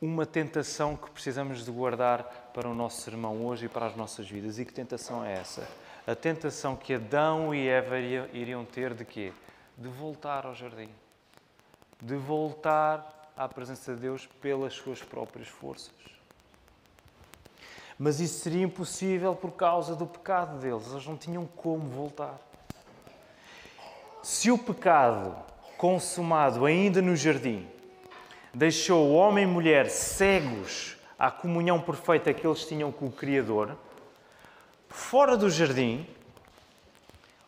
uma 0.00 0.24
tentação 0.24 0.96
que 0.96 1.10
precisamos 1.10 1.64
de 1.64 1.70
guardar 1.72 2.22
para 2.54 2.68
o 2.68 2.74
nosso 2.74 3.00
sermão 3.00 3.44
hoje 3.44 3.66
e 3.66 3.68
para 3.68 3.86
as 3.86 3.96
nossas 3.96 4.28
vidas. 4.28 4.60
E 4.60 4.64
que 4.64 4.72
tentação 4.72 5.24
é 5.24 5.32
essa? 5.32 5.68
A 6.06 6.14
tentação 6.14 6.76
que 6.76 6.94
Adão 6.94 7.52
e 7.52 7.66
Eva 7.66 7.98
iriam 7.98 8.64
ter 8.64 8.94
de 8.94 9.04
quê? 9.04 9.32
De 9.76 9.88
voltar 9.88 10.46
ao 10.46 10.54
jardim. 10.54 10.88
De 12.00 12.14
voltar 12.14 13.32
à 13.36 13.48
presença 13.48 13.94
de 13.94 14.00
Deus 14.00 14.26
pelas 14.40 14.74
suas 14.74 15.02
próprias 15.02 15.48
forças. 15.48 15.92
Mas 17.98 18.20
isso 18.20 18.38
seria 18.38 18.62
impossível 18.62 19.34
por 19.34 19.50
causa 19.50 19.96
do 19.96 20.06
pecado 20.06 20.60
deles. 20.60 20.92
Eles 20.92 21.06
não 21.06 21.16
tinham 21.16 21.44
como 21.44 21.88
voltar. 21.88 22.38
Se 24.22 24.52
o 24.52 24.56
pecado 24.56 25.47
consumado 25.78 26.66
ainda 26.66 27.00
no 27.00 27.16
jardim 27.16 27.66
deixou 28.52 29.12
homem 29.12 29.44
e 29.44 29.46
mulher 29.46 29.88
cegos 29.88 30.96
à 31.18 31.30
comunhão 31.30 31.80
perfeita 31.80 32.32
que 32.32 32.46
eles 32.46 32.66
tinham 32.66 32.90
com 32.90 33.06
o 33.06 33.12
Criador, 33.12 33.76
fora 34.88 35.36
do 35.36 35.50
jardim, 35.50 36.06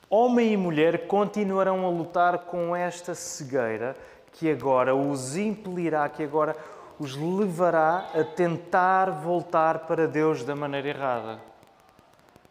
homem 0.09 0.53
e 0.53 0.57
mulher 0.57 1.07
continuarão 1.07 1.85
a 1.85 1.89
lutar 1.89 2.39
com 2.39 2.75
esta 2.75 3.15
cegueira 3.15 3.97
que 4.33 4.51
agora 4.51 4.95
os 4.95 5.37
impelirá, 5.37 6.09
que 6.09 6.23
agora 6.23 6.57
os 6.99 7.17
levará 7.17 8.11
a 8.15 8.23
tentar 8.23 9.11
voltar 9.11 9.81
para 9.81 10.07
Deus 10.07 10.45
da 10.45 10.55
maneira 10.55 10.89
errada, 10.89 11.41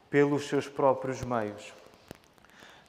pelos 0.10 0.48
seus 0.48 0.68
próprios 0.68 1.22
meios. 1.22 1.74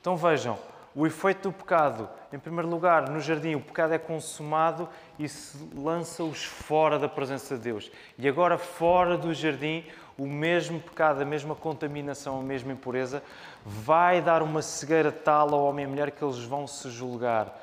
Então 0.00 0.16
vejam, 0.16 0.59
o 0.94 1.06
efeito 1.06 1.50
do 1.50 1.52
pecado. 1.52 2.09
Em 2.32 2.38
primeiro 2.38 2.68
lugar, 2.68 3.09
no 3.09 3.20
jardim, 3.20 3.54
o 3.54 3.61
pecado 3.61 3.94
é 3.94 3.99
consumado 3.99 4.88
e 5.18 5.28
se 5.28 5.59
lança-os 5.75 6.44
fora 6.44 6.99
da 6.99 7.09
presença 7.09 7.56
de 7.56 7.62
Deus. 7.62 7.90
E 8.18 8.28
agora, 8.28 8.59
fora 8.59 9.16
do 9.16 9.32
jardim, 9.32 9.85
o 10.18 10.26
mesmo 10.26 10.80
pecado, 10.80 11.23
a 11.23 11.25
mesma 11.25 11.54
contaminação, 11.54 12.40
a 12.40 12.42
mesma 12.42 12.73
impureza, 12.73 13.23
vai 13.64 14.20
dar 14.20 14.42
uma 14.42 14.62
cegueira 14.62 15.11
tal 15.12 15.54
ao 15.54 15.64
homem 15.64 15.85
e 15.85 15.87
à 15.87 15.90
mulher 15.90 16.11
que 16.11 16.23
eles 16.23 16.42
vão 16.44 16.66
se 16.66 16.90
julgar 16.90 17.59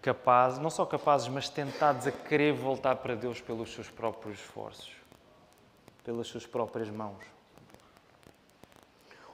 capazes, 0.00 0.58
não 0.58 0.70
só 0.70 0.86
capazes, 0.86 1.28
mas 1.28 1.48
tentados 1.48 2.06
a 2.06 2.12
querer 2.12 2.52
voltar 2.52 2.96
para 2.96 3.14
Deus 3.14 3.40
pelos 3.40 3.72
seus 3.74 3.90
próprios 3.90 4.38
esforços, 4.38 4.92
pelas 6.04 6.26
suas 6.26 6.46
próprias 6.46 6.88
mãos. 6.88 7.22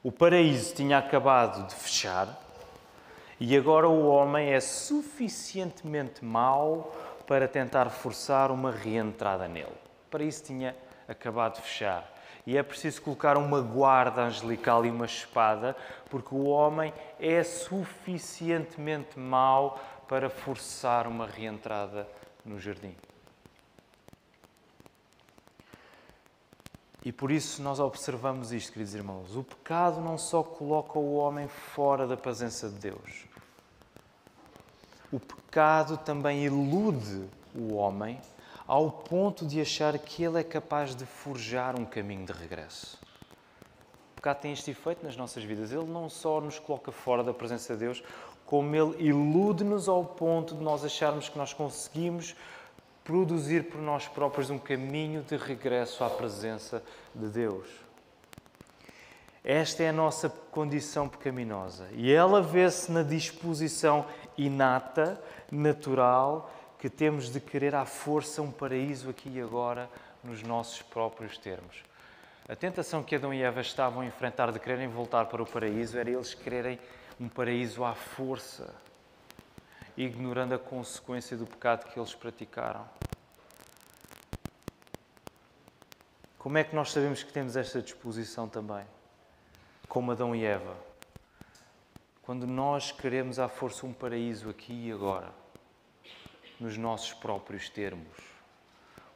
O 0.02 0.10
paraíso 0.10 0.74
tinha 0.74 0.98
acabado 0.98 1.66
de 1.66 1.74
fechar 1.74 2.43
e 3.40 3.56
agora 3.56 3.88
o 3.88 4.06
homem 4.06 4.52
é 4.52 4.60
suficientemente 4.60 6.24
mau 6.24 6.94
para 7.26 7.48
tentar 7.48 7.90
forçar 7.90 8.50
uma 8.50 8.70
reentrada 8.70 9.48
nele. 9.48 9.72
Para 10.10 10.22
isso 10.22 10.44
tinha 10.44 10.76
acabado 11.08 11.56
de 11.56 11.62
fechar. 11.62 12.12
E 12.46 12.58
é 12.58 12.62
preciso 12.62 13.00
colocar 13.00 13.38
uma 13.38 13.60
guarda 13.60 14.22
angelical 14.22 14.84
e 14.84 14.90
uma 14.90 15.06
espada, 15.06 15.74
porque 16.10 16.34
o 16.34 16.44
homem 16.44 16.92
é 17.18 17.42
suficientemente 17.42 19.18
mau 19.18 19.80
para 20.06 20.28
forçar 20.28 21.06
uma 21.06 21.26
reentrada 21.26 22.06
no 22.44 22.60
jardim. 22.60 22.94
E 27.04 27.12
por 27.12 27.30
isso 27.30 27.62
nós 27.62 27.78
observamos 27.78 28.50
isto, 28.50 28.72
queridos 28.72 28.94
irmãos. 28.94 29.36
O 29.36 29.44
pecado 29.44 30.00
não 30.00 30.16
só 30.16 30.42
coloca 30.42 30.98
o 30.98 31.16
homem 31.16 31.46
fora 31.48 32.06
da 32.06 32.16
presença 32.16 32.68
de 32.68 32.76
Deus, 32.76 33.26
o 35.12 35.20
pecado 35.20 35.98
também 35.98 36.44
ilude 36.44 37.28
o 37.54 37.74
homem 37.74 38.18
ao 38.66 38.90
ponto 38.90 39.46
de 39.46 39.60
achar 39.60 39.96
que 39.98 40.24
ele 40.24 40.40
é 40.40 40.42
capaz 40.42 40.94
de 40.94 41.04
forjar 41.04 41.78
um 41.78 41.84
caminho 41.84 42.24
de 42.24 42.32
regresso. 42.32 42.98
O 44.12 44.14
pecado 44.16 44.40
tem 44.40 44.52
este 44.52 44.70
efeito 44.70 45.04
nas 45.04 45.16
nossas 45.16 45.44
vidas. 45.44 45.70
Ele 45.70 45.84
não 45.84 46.08
só 46.08 46.40
nos 46.40 46.58
coloca 46.58 46.90
fora 46.90 47.22
da 47.22 47.34
presença 47.34 47.74
de 47.74 47.80
Deus, 47.80 48.02
como 48.46 48.74
ele 48.74 49.06
ilude-nos 49.06 49.88
ao 49.88 50.04
ponto 50.04 50.54
de 50.54 50.62
nós 50.62 50.84
acharmos 50.84 51.28
que 51.28 51.36
nós 51.36 51.52
conseguimos 51.52 52.34
produzir 53.04 53.64
por 53.64 53.80
nós 53.80 54.08
próprios 54.08 54.48
um 54.48 54.58
caminho 54.58 55.22
de 55.22 55.36
regresso 55.36 56.02
à 56.02 56.08
presença 56.08 56.82
de 57.14 57.28
Deus. 57.28 57.68
Esta 59.44 59.82
é 59.82 59.90
a 59.90 59.92
nossa 59.92 60.30
condição 60.30 61.06
pecaminosa 61.06 61.86
e 61.92 62.10
ela 62.10 62.40
vê-se 62.40 62.90
na 62.90 63.02
disposição 63.02 64.06
inata, 64.38 65.22
natural, 65.52 66.50
que 66.78 66.88
temos 66.88 67.30
de 67.30 67.40
querer 67.40 67.74
à 67.74 67.84
força 67.84 68.40
um 68.40 68.50
paraíso 68.50 69.10
aqui 69.10 69.28
e 69.28 69.40
agora, 69.40 69.88
nos 70.22 70.42
nossos 70.42 70.80
próprios 70.80 71.36
termos. 71.36 71.84
A 72.48 72.56
tentação 72.56 73.02
que 73.02 73.16
Adão 73.16 73.34
e 73.34 73.42
Eva 73.42 73.60
estavam 73.60 74.00
a 74.00 74.06
enfrentar 74.06 74.50
de 74.50 74.58
quererem 74.58 74.88
voltar 74.88 75.26
para 75.26 75.42
o 75.42 75.46
paraíso 75.46 75.98
era 75.98 76.10
eles 76.10 76.32
quererem 76.32 76.78
um 77.20 77.28
paraíso 77.28 77.84
à 77.84 77.94
força 77.94 78.74
ignorando 79.96 80.54
a 80.54 80.58
consequência 80.58 81.36
do 81.36 81.46
pecado 81.46 81.86
que 81.90 81.98
eles 81.98 82.14
praticaram. 82.14 82.88
Como 86.38 86.58
é 86.58 86.64
que 86.64 86.74
nós 86.74 86.92
sabemos 86.92 87.22
que 87.22 87.32
temos 87.32 87.56
esta 87.56 87.80
disposição 87.80 88.48
também? 88.48 88.84
Como 89.88 90.12
Adão 90.12 90.34
e 90.34 90.44
Eva. 90.44 90.76
Quando 92.22 92.46
nós 92.46 92.92
queremos 92.92 93.38
à 93.38 93.48
força 93.48 93.86
um 93.86 93.92
paraíso 93.92 94.50
aqui 94.50 94.88
e 94.88 94.92
agora, 94.92 95.32
nos 96.58 96.76
nossos 96.76 97.12
próprios 97.12 97.68
termos. 97.68 98.16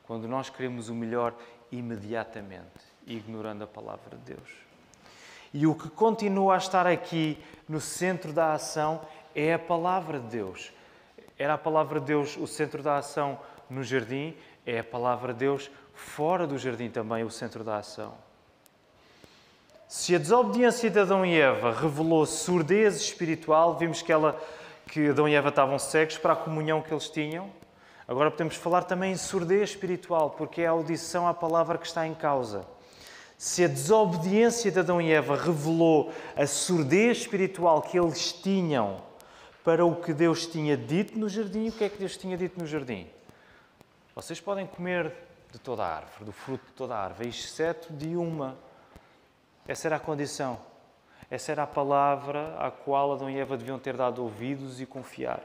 Quando 0.05 0.27
nós 0.27 0.49
queremos 0.49 0.89
o 0.89 0.95
melhor 0.95 1.35
imediatamente, 1.71 2.81
ignorando 3.07 3.65
a 3.65 3.67
palavra 3.67 4.17
de 4.17 4.35
Deus. 4.35 4.51
E 5.53 5.67
o 5.67 5.75
que 5.75 5.89
continua 5.89 6.55
a 6.55 6.59
estar 6.59 6.87
aqui 6.87 7.43
no 7.69 7.81
centro 7.81 8.33
da 8.33 8.55
ação 8.55 9.01
é 9.39 9.55
a 9.55 9.59
palavra 9.59 10.19
de 10.19 10.27
Deus. 10.27 10.73
Era 11.39 11.55
a 11.55 11.59
palavra 11.59 12.01
de 12.01 12.07
Deus 12.07 12.37
o 12.37 12.47
centro 12.47 12.83
da 12.83 12.99
ação 12.99 13.39
no 13.71 13.85
jardim, 13.85 14.35
é 14.67 14.81
a 14.81 14.85
palavra 14.85 15.33
de 15.33 15.41
Deus 15.41 15.71
fora 15.95 16.47
do 16.47 16.59
jardim 16.59 16.91
também 16.91 17.23
o 17.23 17.31
centro 17.31 17.63
da 17.63 17.77
ação. 17.77 18.15
Se 19.87 20.15
a 20.15 20.19
desobediência 20.19 20.91
de 20.91 20.99
Adão 20.99 21.25
e 21.25 21.41
Eva 21.41 21.73
revelou 21.73 22.27
surdez 22.27 22.97
espiritual, 22.97 23.77
vimos 23.77 24.03
que, 24.03 24.13
ela, 24.13 24.39
que 24.89 25.09
Adão 25.09 25.29
e 25.29 25.35
Eva 25.35 25.51
estavam 25.51 25.79
cegos 25.79 26.19
para 26.19 26.33
a 26.33 26.37
comunhão 26.37 26.83
que 26.83 26.93
eles 26.93 27.09
tinham. 27.09 27.49
Agora 28.07 28.31
podemos 28.31 28.57
falar 28.57 28.83
também 28.83 29.13
em 29.13 29.17
surdez 29.17 29.71
espiritual, 29.71 30.31
porque 30.31 30.63
é 30.63 30.67
a 30.67 30.71
audição 30.71 31.29
à 31.29 31.33
palavra 31.33 31.79
que 31.79 31.87
está 31.87 32.07
em 32.07 32.15
causa. 32.15 32.67
Se 33.37 33.65
a 33.65 33.69
desobediência 33.69 34.71
de 34.71 34.81
Adão 34.81 35.01
e 35.01 35.13
Eva 35.13 35.37
revelou 35.37 36.13
a 36.37 36.47
surdez 36.47 37.19
espiritual 37.19 37.81
que 37.83 37.99
eles 37.99 38.33
tinham 38.33 39.08
para 39.69 39.85
o 39.85 39.95
que 39.95 40.15
Deus 40.15 40.47
tinha 40.47 40.79
dito 40.79 41.19
no 41.19 41.29
jardim. 41.29 41.69
O 41.69 41.73
que 41.73 41.85
é 41.85 41.91
que 41.91 41.99
Deus 41.99 42.17
tinha 42.17 42.39
dito 42.39 42.59
no 42.59 42.67
jardim? 42.67 43.07
Vocês 44.15 44.41
podem 44.41 44.67
comer 44.67 45.13
de 45.53 45.59
toda 45.59 45.85
a 45.85 45.95
árvore, 45.95 46.25
do 46.25 46.33
fruto 46.33 46.65
de 46.65 46.73
toda 46.73 46.95
a 46.95 47.05
árvore, 47.05 47.29
exceto 47.29 47.93
de 47.93 48.17
uma. 48.17 48.57
Essa 49.67 49.89
era 49.89 49.97
a 49.97 50.01
condição. 50.01 50.59
Essa 51.31 51.53
era 51.53 51.65
a 51.65 51.67
palavra 51.67 52.57
à 52.59 52.71
qual 52.71 53.13
Adão 53.13 53.29
e 53.29 53.39
Eva 53.39 53.59
deviam 53.59 53.79
ter 53.79 53.95
dado 53.95 54.23
ouvidos 54.23 54.81
e 54.81 54.87
confiar. 54.87 55.43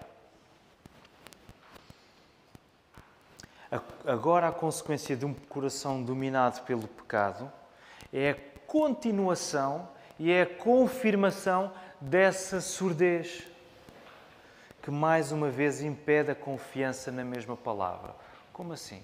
Agora, 4.07 4.47
a 4.47 4.51
consequência 4.53 5.17
de 5.17 5.25
um 5.25 5.33
coração 5.33 6.01
dominado 6.01 6.61
pelo 6.61 6.87
pecado 6.87 7.51
é 8.13 8.29
a 8.29 8.35
continuação 8.67 9.89
e 10.17 10.31
é 10.31 10.43
a 10.43 10.45
confirmação 10.45 11.73
dessa 11.99 12.61
surdez 12.61 13.51
que 14.83 14.91
mais 14.91 15.31
uma 15.31 15.49
vez 15.49 15.81
impede 15.81 16.29
a 16.29 16.35
confiança 16.35 17.09
na 17.09 17.23
mesma 17.23 17.55
palavra. 17.55 18.13
Como 18.51 18.73
assim? 18.73 19.01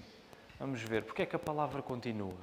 Vamos 0.58 0.82
ver. 0.82 1.04
Porque 1.04 1.22
é 1.22 1.26
que 1.26 1.34
a 1.34 1.38
palavra 1.38 1.80
continua? 1.80 2.36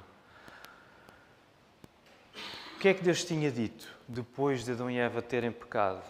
O 2.74 2.80
que 2.80 2.88
é 2.88 2.94
que 2.94 3.02
Deus 3.02 3.24
tinha 3.24 3.48
dito 3.50 3.96
depois 4.08 4.64
de 4.64 4.72
Adão 4.72 4.90
e 4.90 4.98
Eva 4.98 5.22
terem 5.22 5.52
pecado? 5.52 6.02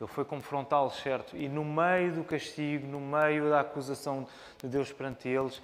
Ele 0.00 0.08
foi 0.08 0.24
confrontá-los, 0.24 0.94
certo? 0.94 1.36
E 1.36 1.48
no 1.48 1.64
meio 1.64 2.12
do 2.12 2.24
castigo, 2.24 2.86
no 2.86 3.00
meio 3.00 3.50
da 3.50 3.60
acusação 3.60 4.26
de 4.62 4.68
Deus 4.68 4.92
perante 4.92 5.28
eles, 5.28 5.60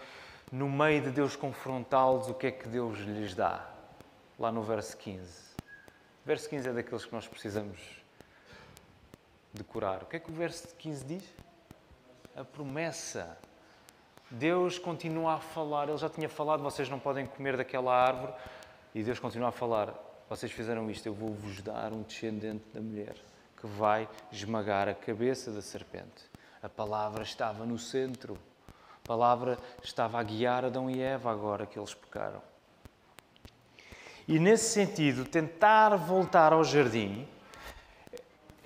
no 0.50 0.68
meio 0.68 1.02
de 1.02 1.10
Deus 1.10 1.36
confrontá-los, 1.36 2.28
o 2.28 2.34
que 2.34 2.48
é 2.48 2.50
que 2.50 2.66
Deus 2.66 2.98
lhes 2.98 3.34
dá? 3.34 3.64
Lá 4.36 4.50
no 4.50 4.62
verso 4.62 4.96
15. 4.96 5.50
verso 6.24 6.48
15 6.48 6.68
é 6.68 6.72
daqueles 6.72 7.04
que 7.04 7.12
nós 7.12 7.28
precisamos 7.28 7.99
decorar. 9.52 10.02
O 10.02 10.06
que 10.06 10.16
é 10.16 10.18
que 10.18 10.30
o 10.30 10.34
verso 10.34 10.74
15 10.76 11.04
diz? 11.04 11.24
A 12.36 12.44
promessa. 12.44 13.38
Deus 14.30 14.78
continua 14.78 15.34
a 15.34 15.38
falar, 15.38 15.88
Ele 15.88 15.98
já 15.98 16.08
tinha 16.08 16.28
falado, 16.28 16.62
vocês 16.62 16.88
não 16.88 17.00
podem 17.00 17.26
comer 17.26 17.56
daquela 17.56 17.92
árvore, 17.92 18.32
e 18.94 19.02
Deus 19.02 19.18
continua 19.18 19.48
a 19.48 19.52
falar, 19.52 19.92
vocês 20.28 20.52
fizeram 20.52 20.88
isto, 20.88 21.06
eu 21.06 21.14
vou-vos 21.14 21.60
dar 21.60 21.92
um 21.92 22.02
descendente 22.02 22.64
da 22.72 22.80
mulher 22.80 23.16
que 23.60 23.66
vai 23.66 24.08
esmagar 24.30 24.88
a 24.88 24.94
cabeça 24.94 25.50
da 25.50 25.60
serpente. 25.60 26.30
A 26.62 26.68
palavra 26.68 27.22
estava 27.22 27.66
no 27.66 27.78
centro. 27.78 28.38
A 29.04 29.06
palavra 29.06 29.58
estava 29.82 30.20
a 30.20 30.22
guiar 30.22 30.64
Adão 30.64 30.88
e 30.88 31.00
Eva 31.00 31.30
agora 31.30 31.66
que 31.66 31.78
eles 31.78 31.92
pecaram. 31.92 32.40
E 34.28 34.38
nesse 34.38 34.70
sentido, 34.70 35.24
tentar 35.24 35.96
voltar 35.96 36.52
ao 36.52 36.62
jardim 36.62 37.26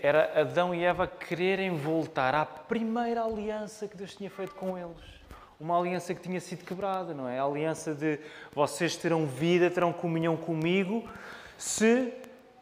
era 0.06 0.38
Adão 0.38 0.74
e 0.74 0.84
Eva 0.84 1.06
quererem 1.06 1.74
voltar 1.74 2.34
à 2.34 2.44
primeira 2.44 3.24
aliança 3.24 3.88
que 3.88 3.96
Deus 3.96 4.14
tinha 4.14 4.28
feito 4.28 4.54
com 4.54 4.76
eles. 4.76 5.02
Uma 5.58 5.78
aliança 5.78 6.14
que 6.14 6.20
tinha 6.20 6.38
sido 6.40 6.62
quebrada, 6.62 7.14
não 7.14 7.26
é? 7.26 7.38
A 7.38 7.44
aliança 7.44 7.94
de 7.94 8.20
vocês 8.52 8.96
terão 8.98 9.24
vida, 9.24 9.70
terão 9.70 9.94
comunhão 9.94 10.36
comigo, 10.36 11.08
se 11.56 12.12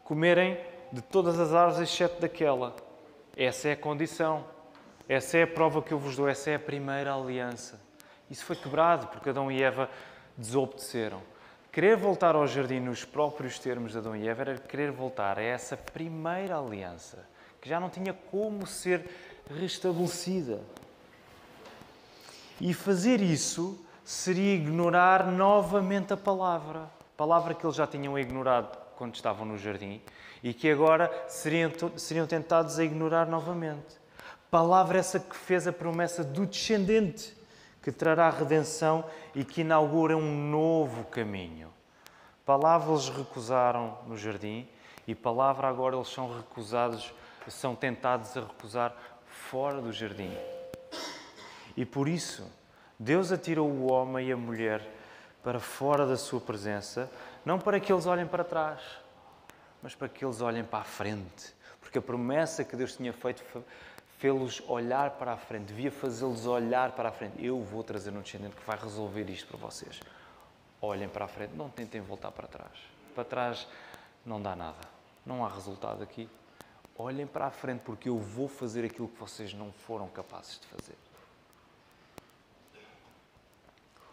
comerem 0.05 0.57
de 0.89 1.01
todas 1.01 1.37
as 1.37 1.53
árvores 1.53 1.81
exceto 1.81 2.21
daquela. 2.21 2.77
Essa 3.35 3.67
é 3.67 3.71
a 3.73 3.77
condição. 3.77 4.45
Essa 5.09 5.39
é 5.39 5.43
a 5.43 5.47
prova 5.47 5.81
que 5.81 5.91
eu 5.91 5.99
vos 5.99 6.15
dou, 6.15 6.29
essa 6.29 6.49
é 6.49 6.55
a 6.55 6.59
primeira 6.59 7.13
aliança. 7.13 7.77
Isso 8.31 8.45
foi 8.45 8.55
quebrado 8.55 9.07
porque 9.07 9.31
Adão 9.31 9.51
e 9.51 9.61
Eva 9.61 9.89
desobedeceram. 10.37 11.21
Querer 11.73 11.97
voltar 11.97 12.35
ao 12.35 12.45
jardim 12.45 12.79
nos 12.79 13.03
próprios 13.03 13.57
termos 13.57 13.91
de 13.91 13.97
Adão 13.97 14.15
e 14.15 14.29
Eva 14.29 14.43
era 14.43 14.57
querer 14.59 14.91
voltar 14.91 15.39
a 15.39 15.41
essa 15.41 15.75
primeira 15.75 16.57
aliança, 16.57 17.27
que 17.63 17.69
já 17.69 17.79
não 17.79 17.89
tinha 17.89 18.11
como 18.11 18.67
ser 18.67 19.09
restabelecida. 19.57 20.59
E 22.59 22.73
fazer 22.73 23.21
isso 23.21 23.79
seria 24.03 24.55
ignorar 24.55 25.31
novamente 25.31 26.11
a 26.11 26.17
palavra, 26.17 26.91
palavra 27.15 27.53
que 27.53 27.65
eles 27.65 27.77
já 27.77 27.87
tinham 27.87 28.19
ignorado 28.19 28.77
quando 28.97 29.15
estavam 29.15 29.45
no 29.45 29.57
jardim 29.57 30.01
e 30.43 30.53
que 30.53 30.69
agora 30.69 31.09
seriam, 31.29 31.71
seriam 31.95 32.27
tentados 32.27 32.79
a 32.79 32.83
ignorar 32.83 33.27
novamente. 33.27 33.95
Palavra 34.51 34.99
essa 34.99 35.17
que 35.17 35.33
fez 35.33 35.65
a 35.65 35.71
promessa 35.71 36.21
do 36.21 36.45
descendente, 36.45 37.33
que 37.81 37.93
trará 37.93 38.29
redenção 38.29 39.05
e 39.33 39.45
que 39.45 39.61
inaugura 39.61 40.17
um 40.17 40.49
novo 40.49 41.05
caminho. 41.05 41.69
Palavra 42.45 42.91
eles 42.91 43.07
recusaram 43.07 43.99
no 44.05 44.17
jardim 44.17 44.67
e 45.07 45.15
palavra 45.15 45.69
agora 45.69 45.95
eles 45.95 46.09
são 46.09 46.35
recusados, 46.35 47.13
são 47.51 47.75
tentados 47.75 48.35
a 48.37 48.41
recusar 48.41 48.95
fora 49.25 49.81
do 49.81 49.91
jardim. 49.91 50.35
E 51.75 51.85
por 51.85 52.07
isso, 52.07 52.49
Deus 52.99 53.31
atirou 53.31 53.69
o 53.69 53.91
homem 53.91 54.29
e 54.29 54.31
a 54.31 54.37
mulher 54.37 54.81
para 55.43 55.59
fora 55.59 56.05
da 56.05 56.15
sua 56.15 56.39
presença, 56.39 57.11
não 57.43 57.59
para 57.59 57.79
que 57.79 57.91
eles 57.91 58.05
olhem 58.05 58.25
para 58.25 58.43
trás, 58.43 58.81
mas 59.81 59.93
para 59.93 60.07
que 60.07 60.23
eles 60.23 60.39
olhem 60.41 60.63
para 60.63 60.79
a 60.79 60.85
frente. 60.85 61.53
Porque 61.81 61.97
a 61.97 62.01
promessa 62.01 62.63
que 62.63 62.75
Deus 62.75 62.95
tinha 62.95 63.11
feito 63.11 63.43
fê-los 64.17 64.63
olhar 64.69 65.11
para 65.11 65.33
a 65.33 65.37
frente, 65.37 65.65
devia 65.65 65.91
fazê-los 65.91 66.45
olhar 66.45 66.93
para 66.93 67.09
a 67.09 67.11
frente. 67.11 67.43
Eu 67.43 67.61
vou 67.61 67.83
trazer 67.83 68.11
um 68.11 68.21
descendente 68.21 68.55
que 68.55 68.65
vai 68.65 68.77
resolver 68.77 69.29
isto 69.29 69.47
para 69.47 69.57
vocês. 69.57 69.99
Olhem 70.81 71.09
para 71.09 71.25
a 71.25 71.27
frente, 71.27 71.53
não 71.55 71.69
tentem 71.69 71.99
voltar 71.99 72.31
para 72.31 72.47
trás. 72.47 72.71
Para 73.13 73.25
trás 73.25 73.67
não 74.25 74.41
dá 74.41 74.55
nada, 74.55 74.79
não 75.25 75.45
há 75.45 75.49
resultado 75.49 76.01
aqui. 76.01 76.29
Olhem 76.97 77.25
para 77.25 77.47
a 77.47 77.51
frente, 77.51 77.81
porque 77.81 78.07
eu 78.07 78.19
vou 78.19 78.47
fazer 78.47 78.85
aquilo 78.85 79.07
que 79.07 79.19
vocês 79.19 79.53
não 79.53 79.71
foram 79.71 80.07
capazes 80.07 80.59
de 80.59 80.67
fazer. 80.67 80.95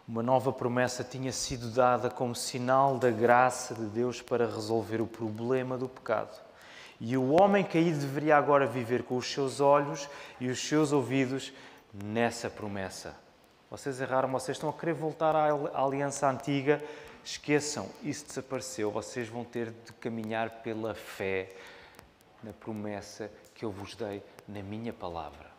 Uma 0.07 0.23
nova 0.23 0.51
promessa 0.51 1.03
tinha 1.03 1.31
sido 1.31 1.69
dada 1.69 2.09
como 2.09 2.35
sinal 2.35 2.97
da 2.97 3.11
graça 3.11 3.75
de 3.75 3.85
Deus 3.85 4.21
para 4.21 4.45
resolver 4.45 4.99
o 4.99 5.07
problema 5.07 5.77
do 5.77 5.87
pecado. 5.87 6.37
E 6.99 7.15
o 7.15 7.31
homem 7.31 7.63
caído 7.63 7.99
deveria 7.99 8.35
agora 8.35 8.65
viver 8.65 9.03
com 9.03 9.15
os 9.15 9.31
seus 9.31 9.59
olhos 9.59 10.09
e 10.39 10.49
os 10.49 10.59
seus 10.59 10.91
ouvidos 10.91 11.53
nessa 11.93 12.49
promessa. 12.49 13.15
Vocês 13.69 14.01
erraram, 14.01 14.29
vocês 14.31 14.57
estão 14.57 14.69
a 14.69 14.73
querer 14.73 14.93
voltar 14.93 15.35
à 15.35 15.81
aliança 15.81 16.29
antiga. 16.29 16.83
Esqueçam, 17.23 17.87
isso 18.03 18.25
desapareceu. 18.25 18.91
Vocês 18.91 19.29
vão 19.29 19.45
ter 19.45 19.71
de 19.71 19.93
caminhar 19.93 20.49
pela 20.61 20.93
fé 20.93 21.55
na 22.43 22.53
promessa 22.53 23.31
que 23.53 23.65
eu 23.65 23.71
vos 23.71 23.95
dei 23.95 24.23
na 24.47 24.61
minha 24.61 24.91
palavra. 24.91 25.49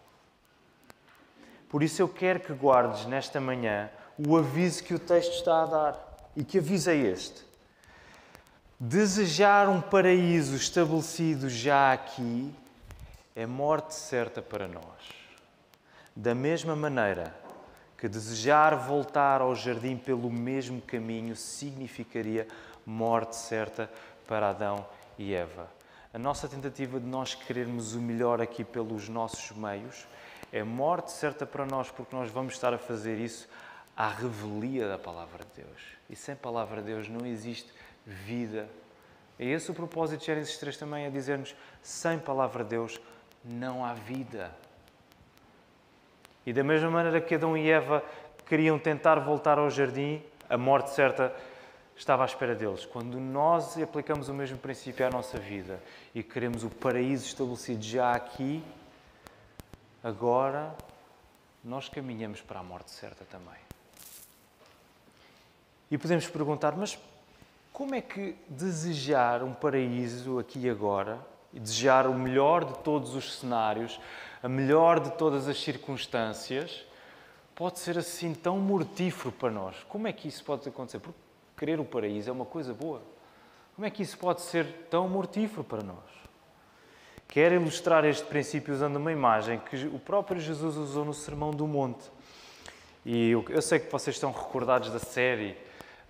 Por 1.68 1.82
isso 1.82 2.02
eu 2.02 2.08
quero 2.08 2.40
que 2.40 2.52
guardes 2.52 3.06
nesta 3.06 3.40
manhã 3.40 3.90
o 4.18 4.36
aviso 4.36 4.84
que 4.84 4.94
o 4.94 4.98
texto 4.98 5.32
está 5.32 5.62
a 5.62 5.66
dar. 5.66 6.12
E 6.36 6.44
que 6.44 6.58
aviso 6.58 6.90
é 6.90 6.96
este? 6.96 7.44
Desejar 8.78 9.68
um 9.68 9.80
paraíso 9.80 10.56
estabelecido 10.56 11.48
já 11.48 11.92
aqui 11.92 12.54
é 13.34 13.46
morte 13.46 13.94
certa 13.94 14.42
para 14.42 14.66
nós. 14.66 14.82
Da 16.14 16.34
mesma 16.34 16.76
maneira 16.76 17.34
que 17.96 18.08
desejar 18.08 18.74
voltar 18.74 19.40
ao 19.40 19.54
jardim 19.54 19.96
pelo 19.96 20.28
mesmo 20.30 20.82
caminho 20.82 21.36
significaria 21.36 22.48
morte 22.84 23.36
certa 23.36 23.88
para 24.26 24.50
Adão 24.50 24.84
e 25.16 25.32
Eva. 25.32 25.70
A 26.14 26.18
nossa 26.18 26.46
tentativa 26.46 27.00
de 27.00 27.06
nós 27.06 27.34
querermos 27.34 27.94
o 27.94 28.00
melhor 28.00 28.38
aqui 28.38 28.62
pelos 28.62 29.08
nossos 29.08 29.50
meios 29.56 30.06
é 30.52 30.62
morte 30.62 31.10
certa 31.10 31.46
para 31.46 31.64
nós, 31.64 31.90
porque 31.90 32.14
nós 32.14 32.30
vamos 32.30 32.52
estar 32.52 32.74
a 32.74 32.76
fazer 32.76 33.16
isso 33.16 33.48
à 33.96 34.10
revelia 34.10 34.86
da 34.86 34.98
palavra 34.98 35.42
de 35.42 35.62
Deus. 35.62 35.80
E 36.10 36.14
sem 36.14 36.36
palavra 36.36 36.82
de 36.82 36.88
Deus 36.88 37.08
não 37.08 37.24
existe 37.24 37.72
vida. 38.04 38.68
É 39.38 39.46
esse 39.46 39.70
o 39.70 39.74
propósito 39.74 40.20
de 40.20 40.26
Gênesis 40.26 40.58
3 40.58 40.76
também, 40.76 41.06
é 41.06 41.10
dizer-nos, 41.10 41.56
sem 41.82 42.18
palavra 42.18 42.62
de 42.62 42.68
Deus 42.68 43.00
não 43.42 43.82
há 43.82 43.94
vida. 43.94 44.54
E 46.44 46.52
da 46.52 46.62
mesma 46.62 46.90
maneira 46.90 47.22
que 47.22 47.36
Adão 47.36 47.56
e 47.56 47.70
Eva 47.70 48.04
queriam 48.46 48.78
tentar 48.78 49.18
voltar 49.20 49.58
ao 49.58 49.70
jardim, 49.70 50.22
a 50.50 50.58
morte 50.58 50.90
certa 50.90 51.34
estava 52.02 52.24
à 52.24 52.26
espera 52.26 52.54
deles. 52.54 52.84
Quando 52.84 53.20
nós 53.20 53.80
aplicamos 53.80 54.28
o 54.28 54.34
mesmo 54.34 54.58
princípio 54.58 55.06
à 55.06 55.10
nossa 55.10 55.38
vida 55.38 55.80
e 56.12 56.22
queremos 56.22 56.64
o 56.64 56.68
paraíso 56.68 57.26
estabelecido 57.26 57.82
já 57.82 58.12
aqui, 58.12 58.62
agora 60.02 60.74
nós 61.62 61.88
caminhamos 61.88 62.40
para 62.40 62.58
a 62.58 62.62
morte 62.62 62.90
certa 62.90 63.24
também. 63.24 63.60
E 65.92 65.96
podemos 65.96 66.26
perguntar, 66.26 66.76
mas 66.76 66.98
como 67.72 67.94
é 67.94 68.00
que 68.00 68.36
desejar 68.48 69.44
um 69.44 69.54
paraíso 69.54 70.40
aqui 70.40 70.58
e 70.66 70.70
agora, 70.70 71.20
e 71.54 71.60
desejar 71.60 72.08
o 72.08 72.14
melhor 72.14 72.64
de 72.64 72.78
todos 72.80 73.14
os 73.14 73.38
cenários, 73.38 74.00
a 74.42 74.48
melhor 74.48 74.98
de 74.98 75.12
todas 75.12 75.46
as 75.46 75.62
circunstâncias, 75.62 76.84
pode 77.54 77.78
ser 77.78 77.96
assim 77.96 78.34
tão 78.34 78.58
mortífero 78.58 79.30
para 79.30 79.50
nós? 79.52 79.76
Como 79.88 80.08
é 80.08 80.12
que 80.12 80.26
isso 80.26 80.42
pode 80.42 80.68
acontecer? 80.68 80.98
Porque 80.98 81.21
querer 81.62 81.78
o 81.78 81.84
paraíso 81.84 82.28
é 82.28 82.32
uma 82.32 82.44
coisa 82.44 82.74
boa. 82.74 83.00
Como 83.76 83.86
é 83.86 83.90
que 83.90 84.02
isso 84.02 84.18
pode 84.18 84.40
ser 84.40 84.66
tão 84.90 85.08
mortífero 85.08 85.62
para 85.62 85.80
nós? 85.80 86.10
Quero 87.28 87.54
ilustrar 87.54 88.04
este 88.04 88.26
princípio 88.26 88.74
usando 88.74 88.96
uma 88.96 89.12
imagem 89.12 89.60
que 89.60 89.86
o 89.86 89.98
próprio 90.00 90.40
Jesus 90.40 90.76
usou 90.76 91.04
no 91.04 91.14
Sermão 91.14 91.52
do 91.52 91.64
Monte. 91.64 92.02
E 93.06 93.30
eu 93.30 93.62
sei 93.62 93.78
que 93.78 93.92
vocês 93.92 94.16
estão 94.16 94.32
recordados 94.32 94.90
da 94.90 94.98
série 94.98 95.56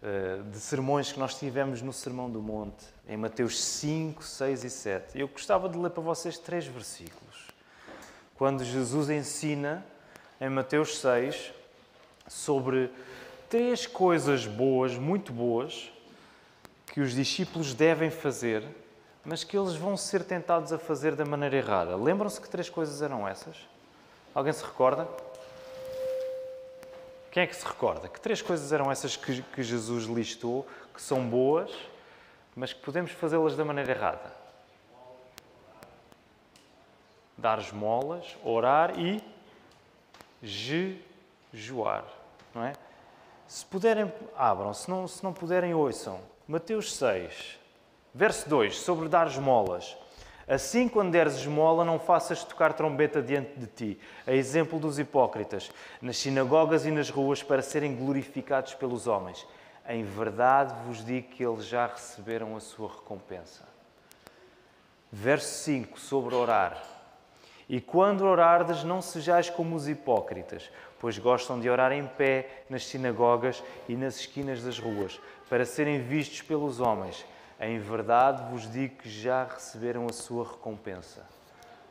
eh, 0.02 0.40
de 0.50 0.58
sermões 0.58 1.12
que 1.12 1.18
nós 1.18 1.34
tivemos 1.34 1.82
no 1.82 1.92
Sermão 1.92 2.30
do 2.30 2.40
Monte, 2.40 2.86
em 3.06 3.18
Mateus 3.18 3.62
5, 3.62 4.24
6 4.24 4.64
e 4.64 4.70
7. 4.70 5.20
Eu 5.20 5.28
gostava 5.28 5.68
de 5.68 5.76
ler 5.76 5.90
para 5.90 6.02
vocês 6.02 6.38
três 6.38 6.66
versículos. 6.66 7.48
Quando 8.36 8.64
Jesus 8.64 9.10
ensina, 9.10 9.84
em 10.40 10.48
Mateus 10.48 10.98
6, 10.98 11.52
sobre 12.26 12.90
três 13.52 13.86
coisas 13.86 14.46
boas, 14.46 14.96
muito 14.96 15.30
boas, 15.30 15.92
que 16.86 17.02
os 17.02 17.12
discípulos 17.12 17.74
devem 17.74 18.08
fazer, 18.10 18.66
mas 19.22 19.44
que 19.44 19.54
eles 19.54 19.74
vão 19.74 19.94
ser 19.94 20.24
tentados 20.24 20.72
a 20.72 20.78
fazer 20.78 21.14
da 21.14 21.26
maneira 21.26 21.58
errada. 21.58 21.94
Lembram-se 21.94 22.40
que 22.40 22.48
três 22.48 22.70
coisas 22.70 23.02
eram 23.02 23.28
essas? 23.28 23.68
Alguém 24.34 24.54
se 24.54 24.64
recorda? 24.64 25.06
Quem 27.30 27.42
é 27.42 27.46
que 27.46 27.54
se 27.54 27.66
recorda? 27.66 28.08
Que 28.08 28.18
três 28.18 28.40
coisas 28.40 28.72
eram 28.72 28.90
essas 28.90 29.16
que, 29.16 29.42
que 29.42 29.62
Jesus 29.62 30.04
listou, 30.04 30.66
que 30.94 31.02
são 31.02 31.22
boas, 31.22 31.70
mas 32.56 32.72
que 32.72 32.80
podemos 32.80 33.10
fazê-las 33.10 33.54
da 33.54 33.66
maneira 33.66 33.92
errada? 33.92 34.32
Dar 37.36 37.58
esmolas, 37.58 38.34
orar 38.42 38.98
e 38.98 39.22
jejuar, 40.42 42.06
não 42.54 42.64
é? 42.64 42.72
Se 43.52 43.66
puderem, 43.66 44.10
abram, 44.34 44.72
se 44.72 44.88
não, 44.88 45.06
se 45.06 45.22
não 45.22 45.30
puderem, 45.30 45.74
ouçam. 45.74 46.20
Mateus 46.48 46.94
6, 46.94 47.58
Verso 48.14 48.48
2, 48.48 48.78
sobre 48.78 49.10
dar 49.10 49.26
esmolas. 49.26 49.94
Assim, 50.48 50.88
quando 50.88 51.12
deres 51.12 51.34
esmola, 51.34 51.84
não 51.84 51.98
faças 51.98 52.42
tocar 52.42 52.72
trombeta 52.72 53.20
diante 53.20 53.52
de 53.58 53.66
ti, 53.66 54.00
a 54.26 54.32
exemplo 54.32 54.80
dos 54.80 54.98
hipócritas, 54.98 55.70
nas 56.00 56.16
sinagogas 56.16 56.86
e 56.86 56.90
nas 56.90 57.10
ruas, 57.10 57.42
para 57.42 57.60
serem 57.60 57.94
glorificados 57.94 58.72
pelos 58.72 59.06
homens. 59.06 59.46
Em 59.86 60.02
verdade 60.02 60.72
vos 60.86 61.04
digo 61.04 61.28
que 61.28 61.44
eles 61.44 61.66
já 61.66 61.86
receberam 61.86 62.56
a 62.56 62.60
sua 62.60 62.88
recompensa. 62.88 63.68
Verso 65.12 65.64
5, 65.64 66.00
sobre 66.00 66.34
orar. 66.34 66.82
E 67.72 67.80
quando 67.80 68.26
orardes, 68.26 68.84
não 68.84 69.00
sejais 69.00 69.48
como 69.48 69.74
os 69.74 69.88
hipócritas, 69.88 70.70
pois 71.00 71.16
gostam 71.16 71.58
de 71.58 71.70
orar 71.70 71.90
em 71.90 72.06
pé 72.06 72.64
nas 72.68 72.84
sinagogas 72.84 73.64
e 73.88 73.96
nas 73.96 74.16
esquinas 74.16 74.62
das 74.62 74.78
ruas, 74.78 75.18
para 75.48 75.64
serem 75.64 76.02
vistos 76.02 76.42
pelos 76.42 76.80
homens. 76.80 77.24
Em 77.58 77.78
verdade 77.78 78.44
vos 78.50 78.70
digo 78.70 78.96
que 78.96 79.08
já 79.08 79.44
receberam 79.44 80.04
a 80.04 80.12
sua 80.12 80.44
recompensa. 80.44 81.26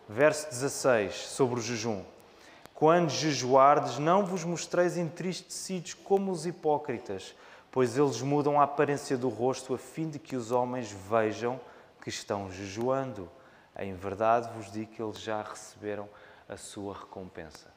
Verso 0.07 0.51
16, 0.51 1.15
sobre 1.15 1.59
o 1.59 1.63
jejum. 1.63 2.03
Quando 2.75 3.09
jejuardes, 3.09 3.97
não 3.97 4.23
vos 4.23 4.43
mostreis 4.43 4.97
entristecidos 4.97 5.95
como 5.95 6.31
os 6.31 6.45
hipócritas, 6.45 7.33
pois 7.71 7.97
eles 7.97 8.21
mudam 8.21 8.61
a 8.61 8.65
aparência 8.65 9.17
do 9.17 9.29
rosto 9.29 9.73
a 9.73 9.79
fim 9.79 10.11
de 10.11 10.19
que 10.19 10.35
os 10.35 10.51
homens 10.51 10.91
vejam 11.09 11.59
que 12.03 12.09
estão 12.09 12.51
jejuando. 12.51 13.27
Em 13.77 13.93
verdade 13.93 14.49
vos 14.53 14.71
digo 14.71 14.91
que 14.91 15.01
eles 15.01 15.19
já 15.19 15.41
receberam 15.41 16.07
a 16.47 16.57
sua 16.57 16.93
recompensa. 16.93 17.71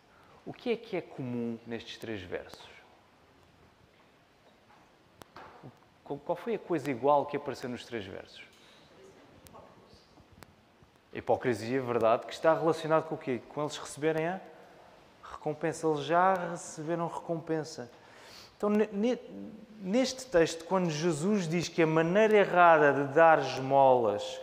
O 0.45 0.53
que 0.53 0.71
é 0.73 0.77
que 0.77 0.97
é 0.97 1.01
comum 1.01 1.59
nestes 1.67 1.97
três 1.97 2.23
versos? 2.23 2.69
Qual 6.05 6.37
foi 6.37 6.57
a 6.57 6.59
coisa 6.59 6.91
igual 6.91 7.25
que 7.25 7.37
apareceu 7.37 7.71
nos 7.71 7.85
três 7.85 8.05
versos? 8.05 8.43
Hipocrisia, 11.15 11.81
verdade, 11.81 12.27
que 12.27 12.33
está 12.33 12.53
relacionado 12.53 13.09
com 13.09 13.15
o 13.15 13.19
quê? 13.19 13.41
Com 13.49 13.63
eles 13.63 13.79
receberem 13.79 14.27
a 14.27 14.41
recompensa. 15.23 15.87
Eles 15.87 16.01
já 16.01 16.35
receberam 16.51 17.07
recompensa. 17.07 17.91
Então, 18.57 18.69
neste 19.81 20.27
texto, 20.27 20.65
quando 20.65 20.91
Jesus 20.91 21.49
diz 21.49 21.69
que 21.69 21.83
a 21.83 21.87
maneira 21.87 22.37
errada 22.37 22.93
de 22.93 23.15
dar 23.15 23.39
esmolas, 23.39 24.41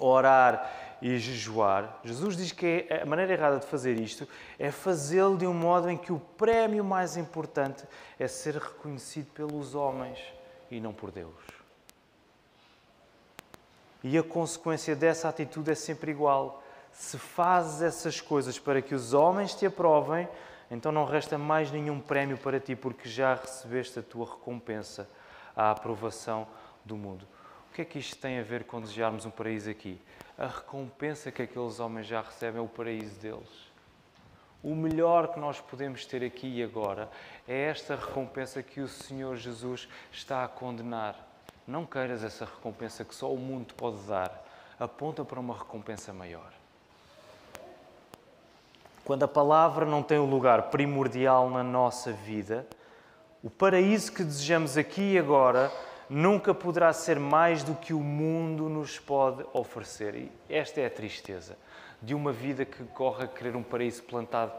orar 0.00 0.98
e 1.02 1.18
jejuar, 1.18 2.00
Jesus 2.04 2.36
diz 2.36 2.52
que 2.52 2.86
a 2.90 3.06
maneira 3.06 3.32
errada 3.32 3.58
de 3.58 3.66
fazer 3.66 3.98
isto 3.98 4.28
é 4.58 4.70
fazê-lo 4.70 5.36
de 5.36 5.46
um 5.46 5.54
modo 5.54 5.88
em 5.88 5.96
que 5.96 6.12
o 6.12 6.18
prémio 6.18 6.84
mais 6.84 7.16
importante 7.16 7.84
é 8.18 8.28
ser 8.28 8.56
reconhecido 8.56 9.30
pelos 9.32 9.74
homens 9.74 10.18
e 10.70 10.80
não 10.80 10.92
por 10.92 11.10
Deus. 11.10 11.34
E 14.02 14.16
a 14.16 14.22
consequência 14.22 14.94
dessa 14.94 15.28
atitude 15.28 15.70
é 15.70 15.74
sempre 15.74 16.10
igual. 16.10 16.62
Se 16.92 17.18
fazes 17.18 17.82
essas 17.82 18.20
coisas 18.20 18.58
para 18.58 18.82
que 18.82 18.94
os 18.94 19.14
homens 19.14 19.54
te 19.54 19.64
aprovem, 19.64 20.28
então 20.70 20.92
não 20.92 21.04
resta 21.04 21.36
mais 21.36 21.70
nenhum 21.70 22.00
prémio 22.00 22.38
para 22.38 22.60
ti, 22.60 22.76
porque 22.76 23.08
já 23.08 23.34
recebeste 23.34 23.98
a 23.98 24.02
tua 24.02 24.26
recompensa, 24.26 25.08
a 25.54 25.70
aprovação 25.70 26.46
do 26.84 26.96
mundo. 26.96 27.26
O 27.70 27.72
que 27.72 27.82
é 27.82 27.84
que 27.84 28.00
isto 28.00 28.16
tem 28.16 28.40
a 28.40 28.42
ver 28.42 28.64
com 28.64 28.80
desejarmos 28.80 29.24
um 29.24 29.30
paraíso 29.30 29.70
aqui? 29.70 29.96
A 30.36 30.48
recompensa 30.48 31.30
que 31.30 31.42
aqueles 31.42 31.78
homens 31.78 32.08
já 32.08 32.20
recebem 32.20 32.58
é 32.58 32.64
o 32.64 32.66
paraíso 32.66 33.14
deles. 33.20 33.70
O 34.60 34.74
melhor 34.74 35.28
que 35.28 35.38
nós 35.38 35.60
podemos 35.60 36.04
ter 36.04 36.24
aqui 36.24 36.48
e 36.58 36.64
agora 36.64 37.08
é 37.46 37.66
esta 37.68 37.94
recompensa 37.94 38.60
que 38.60 38.80
o 38.80 38.88
Senhor 38.88 39.36
Jesus 39.36 39.88
está 40.10 40.44
a 40.44 40.48
condenar. 40.48 41.14
Não 41.64 41.86
queiras 41.86 42.24
essa 42.24 42.44
recompensa 42.44 43.04
que 43.04 43.14
só 43.14 43.32
o 43.32 43.38
mundo 43.38 43.72
pode 43.74 43.98
dar. 43.98 44.44
Aponta 44.78 45.24
para 45.24 45.38
uma 45.38 45.56
recompensa 45.56 46.12
maior. 46.12 46.52
Quando 49.04 49.22
a 49.22 49.28
palavra 49.28 49.86
não 49.86 50.02
tem 50.02 50.18
um 50.18 50.28
lugar 50.28 50.70
primordial 50.70 51.48
na 51.48 51.62
nossa 51.62 52.12
vida, 52.12 52.66
o 53.44 53.48
paraíso 53.48 54.12
que 54.12 54.24
desejamos 54.24 54.76
aqui 54.76 55.12
e 55.12 55.18
agora 55.18 55.72
nunca 56.10 56.52
poderá 56.52 56.92
ser 56.92 57.20
mais 57.20 57.62
do 57.62 57.76
que 57.76 57.94
o 57.94 58.00
mundo 58.00 58.68
nos 58.68 58.98
pode 58.98 59.46
oferecer. 59.52 60.16
E 60.16 60.32
esta 60.48 60.80
é 60.80 60.86
a 60.86 60.90
tristeza 60.90 61.56
de 62.02 62.16
uma 62.16 62.32
vida 62.32 62.64
que 62.64 62.82
corre 62.86 63.24
a 63.24 63.28
querer 63.28 63.54
um 63.54 63.62
paraíso 63.62 64.02
plantado 64.02 64.52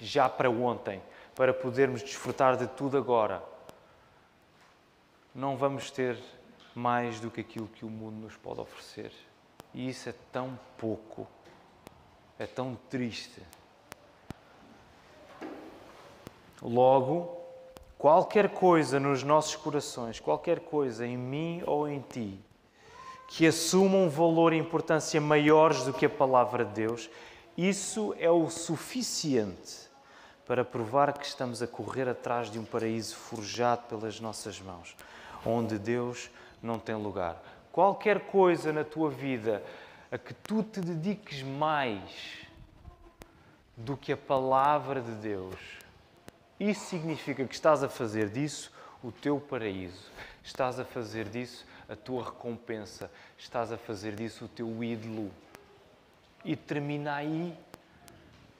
já 0.00 0.28
para 0.28 0.50
ontem, 0.50 1.00
para 1.36 1.54
podermos 1.54 2.02
desfrutar 2.02 2.56
de 2.56 2.66
tudo 2.66 2.98
agora. 2.98 3.40
Não 5.32 5.56
vamos 5.56 5.88
ter 5.92 6.18
mais 6.74 7.20
do 7.20 7.30
que 7.30 7.42
aquilo 7.42 7.68
que 7.68 7.84
o 7.84 7.90
mundo 7.90 8.16
nos 8.16 8.36
pode 8.36 8.60
oferecer. 8.60 9.12
E 9.72 9.88
isso 9.88 10.08
é 10.08 10.14
tão 10.32 10.58
pouco, 10.76 11.28
é 12.38 12.46
tão 12.46 12.76
triste. 12.90 13.40
Logo, 16.60 17.37
qualquer 17.98 18.50
coisa 18.50 19.00
nos 19.00 19.22
nossos 19.22 19.56
corações, 19.56 20.20
qualquer 20.20 20.60
coisa 20.60 21.04
em 21.04 21.16
mim 21.16 21.62
ou 21.66 21.88
em 21.88 22.00
ti, 22.00 22.38
que 23.28 23.46
assumam 23.46 24.04
um 24.04 24.08
valor 24.08 24.52
e 24.52 24.56
importância 24.56 25.20
maiores 25.20 25.82
do 25.82 25.92
que 25.92 26.06
a 26.06 26.10
palavra 26.10 26.64
de 26.64 26.72
Deus, 26.72 27.10
isso 27.56 28.14
é 28.18 28.30
o 28.30 28.48
suficiente 28.48 29.88
para 30.46 30.64
provar 30.64 31.12
que 31.12 31.26
estamos 31.26 31.60
a 31.60 31.66
correr 31.66 32.08
atrás 32.08 32.50
de 32.50 32.58
um 32.58 32.64
paraíso 32.64 33.16
forjado 33.16 33.82
pelas 33.82 34.18
nossas 34.18 34.60
mãos, 34.60 34.96
onde 35.44 35.78
Deus 35.78 36.30
não 36.62 36.78
tem 36.78 36.94
lugar. 36.94 37.36
Qualquer 37.70 38.20
coisa 38.20 38.72
na 38.72 38.84
tua 38.84 39.10
vida 39.10 39.62
a 40.10 40.16
que 40.16 40.32
tu 40.32 40.62
te 40.62 40.80
dediques 40.80 41.42
mais 41.42 42.46
do 43.76 43.96
que 43.96 44.12
a 44.12 44.16
palavra 44.16 45.02
de 45.02 45.12
Deus, 45.12 45.54
isso 46.58 46.86
significa 46.86 47.44
que 47.44 47.54
estás 47.54 47.82
a 47.82 47.88
fazer 47.88 48.28
disso 48.28 48.72
o 49.02 49.12
teu 49.12 49.38
paraíso, 49.38 50.10
estás 50.42 50.80
a 50.80 50.84
fazer 50.84 51.28
disso 51.28 51.64
a 51.88 51.94
tua 51.94 52.24
recompensa, 52.24 53.10
estás 53.36 53.70
a 53.70 53.78
fazer 53.78 54.14
disso 54.16 54.46
o 54.46 54.48
teu 54.48 54.82
ídolo. 54.82 55.30
E 56.44 56.56
termina 56.56 57.14
aí. 57.14 57.56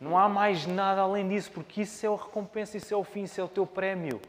Não 0.00 0.16
há 0.16 0.28
mais 0.28 0.64
nada 0.64 1.00
além 1.00 1.28
disso, 1.28 1.50
porque 1.50 1.82
isso 1.82 2.06
é 2.06 2.08
a 2.08 2.12
recompensa, 2.12 2.76
isso 2.76 2.94
é 2.94 2.96
o 2.96 3.02
fim, 3.02 3.24
isso 3.24 3.40
é 3.40 3.44
o 3.44 3.48
teu 3.48 3.66
prémio. 3.66 4.20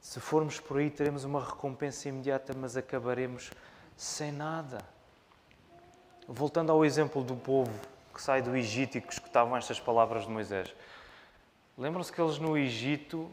Se 0.00 0.20
formos 0.20 0.60
por 0.60 0.78
aí, 0.78 0.88
teremos 0.88 1.24
uma 1.24 1.44
recompensa 1.44 2.08
imediata, 2.08 2.54
mas 2.56 2.76
acabaremos 2.76 3.50
sem 3.96 4.30
nada. 4.30 4.78
Voltando 6.28 6.70
ao 6.70 6.84
exemplo 6.84 7.24
do 7.24 7.34
povo 7.34 7.72
que 8.20 8.24
sai 8.24 8.42
do 8.42 8.54
Egito 8.54 8.98
e 8.98 9.00
que 9.00 9.10
escutavam 9.10 9.56
estas 9.56 9.80
palavras 9.80 10.24
de 10.24 10.30
Moisés. 10.30 10.74
Lembram-se 11.78 12.12
que 12.12 12.20
eles 12.20 12.38
no 12.38 12.56
Egito 12.56 13.30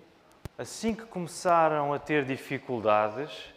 assim 0.58 0.96
que 0.96 1.06
começaram 1.06 1.94
a 1.94 2.00
ter 2.00 2.24
dificuldades, 2.24 3.54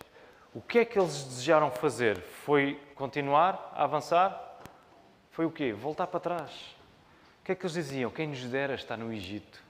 o 0.52 0.60
que 0.60 0.80
é 0.80 0.84
que 0.84 0.98
eles 0.98 1.22
desejaram 1.22 1.70
fazer? 1.70 2.18
Foi 2.18 2.82
continuar 2.96 3.72
a 3.76 3.84
avançar? 3.84 4.58
Foi 5.30 5.44
o 5.44 5.52
quê? 5.52 5.72
Voltar 5.72 6.08
para 6.08 6.18
trás. 6.18 6.50
O 7.40 7.44
que 7.44 7.52
é 7.52 7.54
que 7.54 7.62
eles 7.62 7.74
diziam? 7.74 8.10
Quem 8.10 8.26
nos 8.26 8.42
dera 8.46 8.74
está 8.74 8.96
no 8.96 9.12
Egito. 9.12 9.62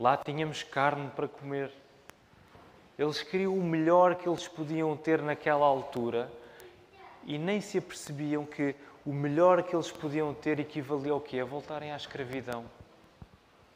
Lá 0.00 0.16
tínhamos 0.16 0.62
carne 0.62 1.10
para 1.10 1.28
comer. 1.28 1.70
Eles 2.98 3.22
queriam 3.22 3.54
o 3.54 3.62
melhor 3.62 4.14
que 4.14 4.26
eles 4.26 4.48
podiam 4.48 4.96
ter 4.96 5.20
naquela 5.20 5.66
altura 5.66 6.32
e 7.24 7.38
nem 7.38 7.60
se 7.60 7.78
apercebiam 7.78 8.44
que 8.44 8.74
o 9.04 9.12
melhor 9.12 9.62
que 9.62 9.74
eles 9.74 9.90
podiam 9.90 10.34
ter 10.34 10.60
equivalia 10.60 11.12
ao 11.12 11.20
quê? 11.20 11.40
A 11.40 11.44
voltarem 11.44 11.92
à 11.92 11.96
escravidão. 11.96 12.64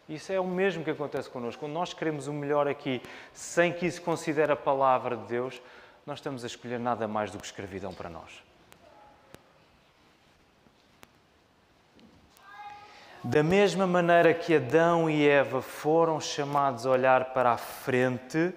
Isso 0.08 0.32
é 0.32 0.38
o 0.38 0.46
mesmo 0.46 0.84
que 0.84 0.90
acontece 0.90 1.30
connosco. 1.30 1.60
Quando 1.60 1.72
nós 1.72 1.94
queremos 1.94 2.26
o 2.26 2.32
melhor 2.32 2.68
aqui, 2.68 3.00
sem 3.32 3.72
que 3.72 3.86
isso 3.86 4.02
considere 4.02 4.52
a 4.52 4.56
palavra 4.56 5.16
de 5.16 5.24
Deus, 5.24 5.62
nós 6.04 6.18
estamos 6.18 6.44
a 6.44 6.46
escolher 6.46 6.78
nada 6.78 7.06
mais 7.06 7.30
do 7.30 7.38
que 7.38 7.46
escravidão 7.46 7.94
para 7.94 8.10
nós. 8.10 8.42
Da 13.24 13.42
mesma 13.42 13.86
maneira 13.86 14.34
que 14.34 14.56
Adão 14.56 15.08
e 15.08 15.28
Eva 15.28 15.62
foram 15.62 16.20
chamados 16.20 16.84
a 16.84 16.90
olhar 16.90 17.26
para 17.26 17.52
a 17.52 17.56
frente, 17.56 18.52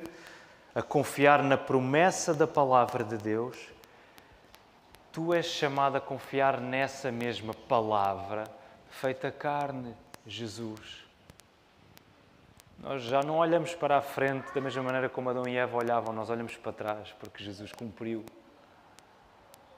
a 0.74 0.82
confiar 0.82 1.44
na 1.44 1.56
promessa 1.56 2.34
da 2.34 2.48
palavra 2.48 3.04
de 3.04 3.16
Deus, 3.16 3.56
tu 5.16 5.34
és 5.34 5.46
chamado 5.46 5.96
a 5.96 6.02
confiar 6.02 6.60
nessa 6.60 7.10
mesma 7.10 7.54
palavra 7.54 8.44
feita 8.90 9.32
carne, 9.32 9.96
Jesus. 10.28 11.06
Nós 12.78 13.02
já 13.04 13.24
não 13.24 13.38
olhamos 13.38 13.74
para 13.74 13.98
a 13.98 14.02
frente 14.02 14.54
da 14.54 14.60
mesma 14.60 14.84
maneira 14.84 15.08
como 15.08 15.30
Adão 15.30 15.48
e 15.48 15.56
Eva 15.56 15.78
olhavam, 15.78 16.14
nós 16.14 16.30
olhamos 16.30 16.58
para 16.58 16.74
trás 16.74 17.16
porque 17.18 17.42
Jesus 17.42 17.72
cumpriu. 17.72 18.26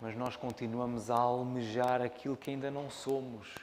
Mas 0.01 0.17
nós 0.17 0.35
continuamos 0.35 1.11
a 1.11 1.19
almejar 1.19 2.01
aquilo 2.01 2.35
que 2.35 2.49
ainda 2.49 2.71
não 2.71 2.89
somos. 2.89 3.53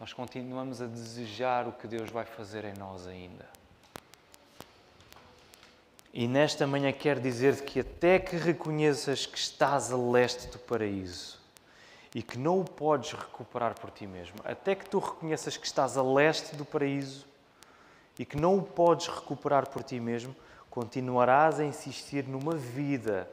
Nós 0.00 0.12
continuamos 0.12 0.82
a 0.82 0.86
desejar 0.86 1.68
o 1.68 1.72
que 1.72 1.86
Deus 1.86 2.10
vai 2.10 2.24
fazer 2.24 2.64
em 2.64 2.74
nós 2.76 3.06
ainda. 3.06 3.48
E 6.16 6.28
nesta 6.28 6.64
manhã 6.64 6.92
quero 6.92 7.20
dizer-te 7.20 7.64
que 7.64 7.80
até 7.80 8.20
que 8.20 8.36
reconheças 8.36 9.26
que 9.26 9.36
estás 9.36 9.92
a 9.92 9.96
leste 9.96 10.46
do 10.46 10.60
paraíso 10.60 11.40
e 12.14 12.22
que 12.22 12.38
não 12.38 12.60
o 12.60 12.64
podes 12.64 13.10
recuperar 13.10 13.74
por 13.74 13.90
ti 13.90 14.06
mesmo, 14.06 14.36
até 14.44 14.76
que 14.76 14.88
tu 14.88 15.00
reconheças 15.00 15.56
que 15.56 15.66
estás 15.66 15.96
a 15.96 16.02
leste 16.04 16.54
do 16.54 16.64
paraíso 16.64 17.26
e 18.16 18.24
que 18.24 18.36
não 18.36 18.56
o 18.56 18.62
podes 18.62 19.08
recuperar 19.08 19.68
por 19.68 19.82
ti 19.82 19.98
mesmo, 19.98 20.36
continuarás 20.70 21.58
a 21.58 21.64
insistir 21.64 22.22
numa 22.28 22.54
vida 22.54 23.28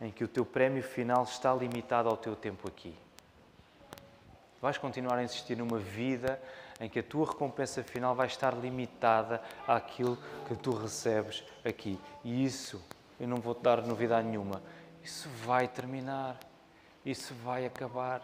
em 0.00 0.10
que 0.10 0.24
o 0.24 0.28
teu 0.28 0.46
prémio 0.46 0.82
final 0.82 1.24
está 1.24 1.52
limitado 1.52 2.08
ao 2.08 2.16
teu 2.16 2.34
tempo 2.34 2.66
aqui. 2.66 2.94
Vais 4.62 4.78
continuar 4.78 5.18
a 5.18 5.22
insistir 5.22 5.58
numa 5.58 5.78
vida 5.78 6.40
em 6.80 6.88
que 6.88 6.98
a 6.98 7.02
tua 7.02 7.26
recompensa 7.26 7.82
final 7.82 8.14
vai 8.14 8.26
estar 8.26 8.52
limitada 8.52 9.40
àquilo 9.66 10.18
que 10.46 10.54
tu 10.56 10.72
recebes 10.72 11.44
aqui. 11.64 11.98
E 12.24 12.44
isso, 12.44 12.82
eu 13.18 13.28
não 13.28 13.38
vou 13.38 13.54
te 13.54 13.62
dar 13.62 13.82
novidade 13.82 14.26
nenhuma, 14.26 14.62
isso 15.02 15.28
vai 15.44 15.68
terminar, 15.68 16.38
isso 17.04 17.34
vai 17.44 17.66
acabar. 17.66 18.22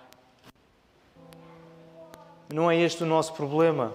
Não 2.53 2.71
é 2.71 2.77
este 2.77 3.05
o 3.05 3.07
nosso 3.07 3.33
problema, 3.35 3.93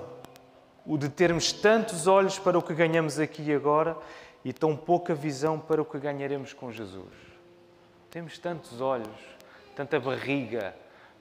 o 0.86 0.98
de 0.98 1.10
termos 1.10 1.52
tantos 1.52 2.08
olhos 2.08 2.40
para 2.40 2.58
o 2.58 2.62
que 2.62 2.74
ganhamos 2.74 3.20
aqui 3.20 3.44
e 3.44 3.54
agora 3.54 3.98
e 4.44 4.54
tão 4.54 4.78
pouca 4.78 5.14
visão 5.16 5.60
para 5.60 5.82
o 5.82 5.86
que 5.86 5.98
ganharemos 5.98 6.54
com 6.54 6.72
Jesus. 6.72 7.12
Temos 8.12 8.38
tantos 8.38 8.80
olhos, 8.80 9.18
tanta 9.76 10.00
barriga 10.00 10.76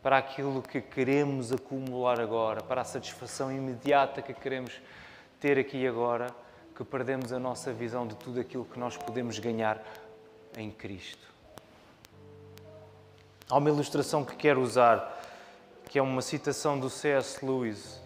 para 0.05 0.19
aquilo 0.19 0.61
que 0.61 0.83
queremos 0.83 1.51
acumular 1.51 2.21
agora, 2.21 2.63
para 2.63 2.83
a 2.83 2.85
satisfação 2.85 3.51
imediata 3.51 4.21
que 4.21 4.35
queremos 4.35 4.79
ter 5.41 5.59
aqui 5.59 5.87
agora, 5.87 6.27
que 6.77 6.85
perdemos 6.85 7.33
a 7.33 7.39
nossa 7.39 7.73
visão 7.73 8.07
de 8.07 8.15
tudo 8.17 8.39
aquilo 8.39 8.67
que 8.67 8.79
nós 8.79 8.99
podemos 8.99 9.39
ganhar 9.39 9.83
em 10.59 10.71
Cristo. 10.71 11.27
Há 13.49 13.57
uma 13.57 13.71
ilustração 13.71 14.27
que 14.27 14.37
quero 14.37 14.61
usar, 14.61 15.23
que 15.89 15.99
é 15.99 16.03
uma 16.03 16.21
citação 16.21 16.79
do 16.79 16.91
C.S. 16.91 17.43
Lewis. 17.43 17.99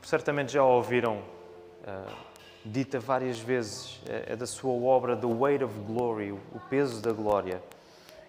Certamente 0.00 0.52
já 0.52 0.60
a 0.60 0.64
ouviram 0.64 1.16
uh, 1.18 2.14
dita 2.64 3.00
várias 3.00 3.40
vezes, 3.40 4.00
é, 4.08 4.34
é 4.34 4.36
da 4.36 4.46
sua 4.46 4.70
obra 4.70 5.16
The 5.16 5.26
Weight 5.26 5.64
of 5.64 5.76
Glory, 5.80 6.30
o 6.30 6.60
peso 6.70 7.02
da 7.02 7.10
glória. 7.10 7.60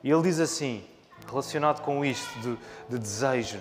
E 0.03 0.09
ele 0.09 0.23
diz 0.23 0.39
assim, 0.39 0.83
relacionado 1.27 1.81
com 1.81 2.03
isto 2.03 2.39
de, 2.39 2.57
de 2.89 2.99
desejo, 2.99 3.59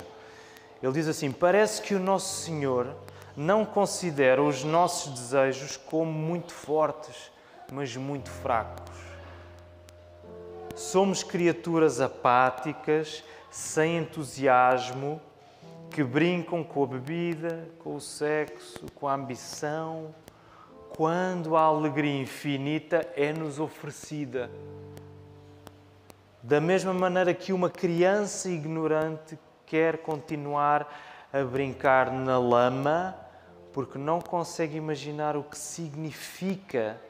ele 0.83 0.93
diz 0.93 1.09
assim: 1.09 1.33
Parece 1.33 1.81
que 1.81 1.95
o 1.95 2.01
Nosso 2.01 2.43
Senhor 2.45 2.95
não 3.37 3.64
considera 3.64 4.43
os 4.43 4.62
nossos 4.62 5.12
desejos 5.12 5.77
como 5.77 6.12
muito 6.12 6.53
fortes, 6.53 7.33
mas 7.73 7.97
muito 7.97 8.31
fracos. 8.31 8.95
Somos 10.75 11.23
criaturas 11.23 12.01
apáticas, 12.01 13.25
sem 13.51 13.99
entusiasmo, 13.99 15.21
que 15.90 16.03
brincam 16.03 16.64
com 16.64 16.83
a 16.83 16.87
bebida, 16.87 17.69
com 17.79 17.95
o 17.95 18.01
sexo, 18.01 18.85
com 18.95 19.07
a 19.07 19.14
ambição, 19.14 20.14
quando 20.97 21.57
a 21.57 21.62
alegria 21.62 22.21
infinita 22.21 23.09
é-nos 23.17 23.61
oferecida. 23.61 24.51
Da 26.47 26.61
mesma 26.61 26.93
maneira 26.93 27.33
que 27.33 27.55
uma 27.55 27.71
criança 27.71 28.51
ignorante 28.51 29.39
quer 29.65 29.97
continuar 30.03 30.87
a 31.33 31.43
brincar 31.43 32.13
na 32.13 32.39
lama 32.39 33.17
porque 33.73 33.97
não 33.97 34.21
consegue 34.21 34.77
imaginar 34.77 35.39
o 35.39 35.43
que 35.43 35.57
significa 35.57 37.01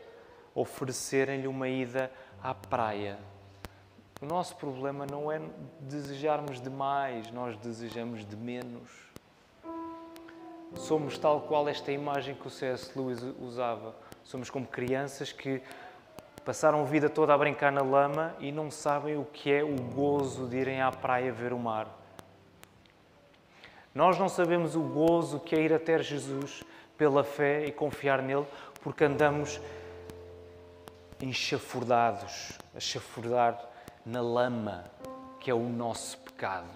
oferecerem-lhe 0.54 1.48
uma 1.48 1.68
ida 1.68 2.12
à 2.40 2.54
praia. 2.54 3.18
O 4.22 4.24
nosso 4.24 4.54
problema 4.54 5.04
não 5.04 5.32
é 5.32 5.40
desejarmos 5.80 6.60
demais, 6.60 7.28
nós 7.32 7.56
desejamos 7.56 8.24
de 8.24 8.36
menos. 8.36 8.88
Somos 10.76 11.18
tal 11.18 11.40
qual 11.40 11.68
esta 11.68 11.90
imagem 11.90 12.36
que 12.36 12.46
o 12.46 12.50
C.S. 12.50 12.96
Lewis 12.96 13.20
usava. 13.40 13.96
Somos 14.22 14.48
como 14.48 14.64
crianças 14.64 15.32
que 15.32 15.60
Passaram 16.44 16.82
a 16.82 16.84
vida 16.84 17.08
toda 17.08 17.32
a 17.32 17.38
brincar 17.38 17.72
na 17.72 17.80
lama 17.80 18.34
e 18.38 18.52
não 18.52 18.70
sabem 18.70 19.16
o 19.16 19.24
que 19.24 19.50
é 19.50 19.64
o 19.64 19.74
gozo 19.76 20.46
de 20.46 20.58
irem 20.58 20.82
à 20.82 20.92
praia 20.92 21.32
ver 21.32 21.54
o 21.54 21.58
mar. 21.58 21.88
Nós 23.94 24.18
não 24.18 24.28
sabemos 24.28 24.76
o 24.76 24.82
gozo 24.82 25.40
que 25.40 25.56
é 25.56 25.60
ir 25.62 25.72
até 25.72 25.98
Jesus 26.02 26.62
pela 26.98 27.24
fé 27.24 27.64
e 27.64 27.72
confiar 27.72 28.20
nele, 28.20 28.46
porque 28.82 29.04
andamos 29.04 29.58
enxafurdados, 31.18 32.58
a 32.76 32.80
chafurdar 32.80 33.58
na 34.04 34.20
lama, 34.20 34.84
que 35.40 35.50
é 35.50 35.54
o 35.54 35.66
nosso 35.66 36.18
pecado. 36.18 36.68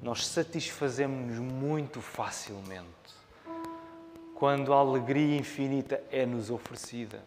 Nós 0.00 0.26
satisfazemos-nos 0.26 1.38
muito 1.38 2.00
facilmente 2.00 3.19
quando 4.40 4.72
a 4.72 4.78
alegria 4.78 5.36
infinita 5.36 6.02
é-nos 6.10 6.50
oferecida. 6.50 7.20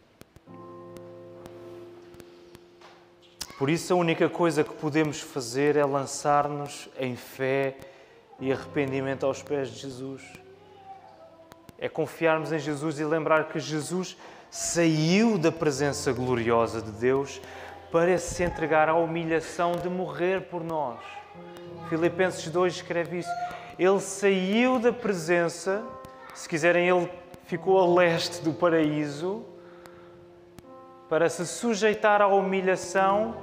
Por 3.55 3.69
isso, 3.69 3.93
a 3.93 3.95
única 3.95 4.27
coisa 4.27 4.63
que 4.63 4.73
podemos 4.73 5.21
fazer 5.21 5.75
é 5.75 5.85
lançar-nos 5.85 6.89
em 6.99 7.15
fé 7.15 7.77
e 8.39 8.51
arrependimento 8.51 9.27
aos 9.27 9.43
pés 9.43 9.69
de 9.69 9.81
Jesus. 9.81 10.23
É 11.77 11.87
confiarmos 11.87 12.51
em 12.51 12.57
Jesus 12.57 12.99
e 12.99 13.05
lembrar 13.05 13.47
que 13.47 13.59
Jesus 13.59 14.17
saiu 14.49 15.37
da 15.37 15.51
presença 15.51 16.11
gloriosa 16.11 16.81
de 16.81 16.91
Deus 16.93 17.39
para 17.91 18.17
se 18.17 18.41
entregar 18.41 18.89
à 18.89 18.95
humilhação 18.95 19.73
de 19.73 19.87
morrer 19.87 20.47
por 20.49 20.63
nós. 20.63 20.97
Filipenses 21.89 22.49
2 22.49 22.73
escreve 22.73 23.19
isso. 23.19 23.29
Ele 23.77 23.99
saiu 23.99 24.79
da 24.79 24.91
presença 24.91 25.85
se 26.33 26.49
quiserem, 26.49 26.89
ele 26.89 27.09
ficou 27.45 27.79
a 27.79 28.01
leste 28.01 28.41
do 28.41 28.53
paraíso 28.53 29.45
para 31.07 31.29
se 31.29 31.45
sujeitar 31.45 32.21
à 32.21 32.27
humilhação 32.27 33.35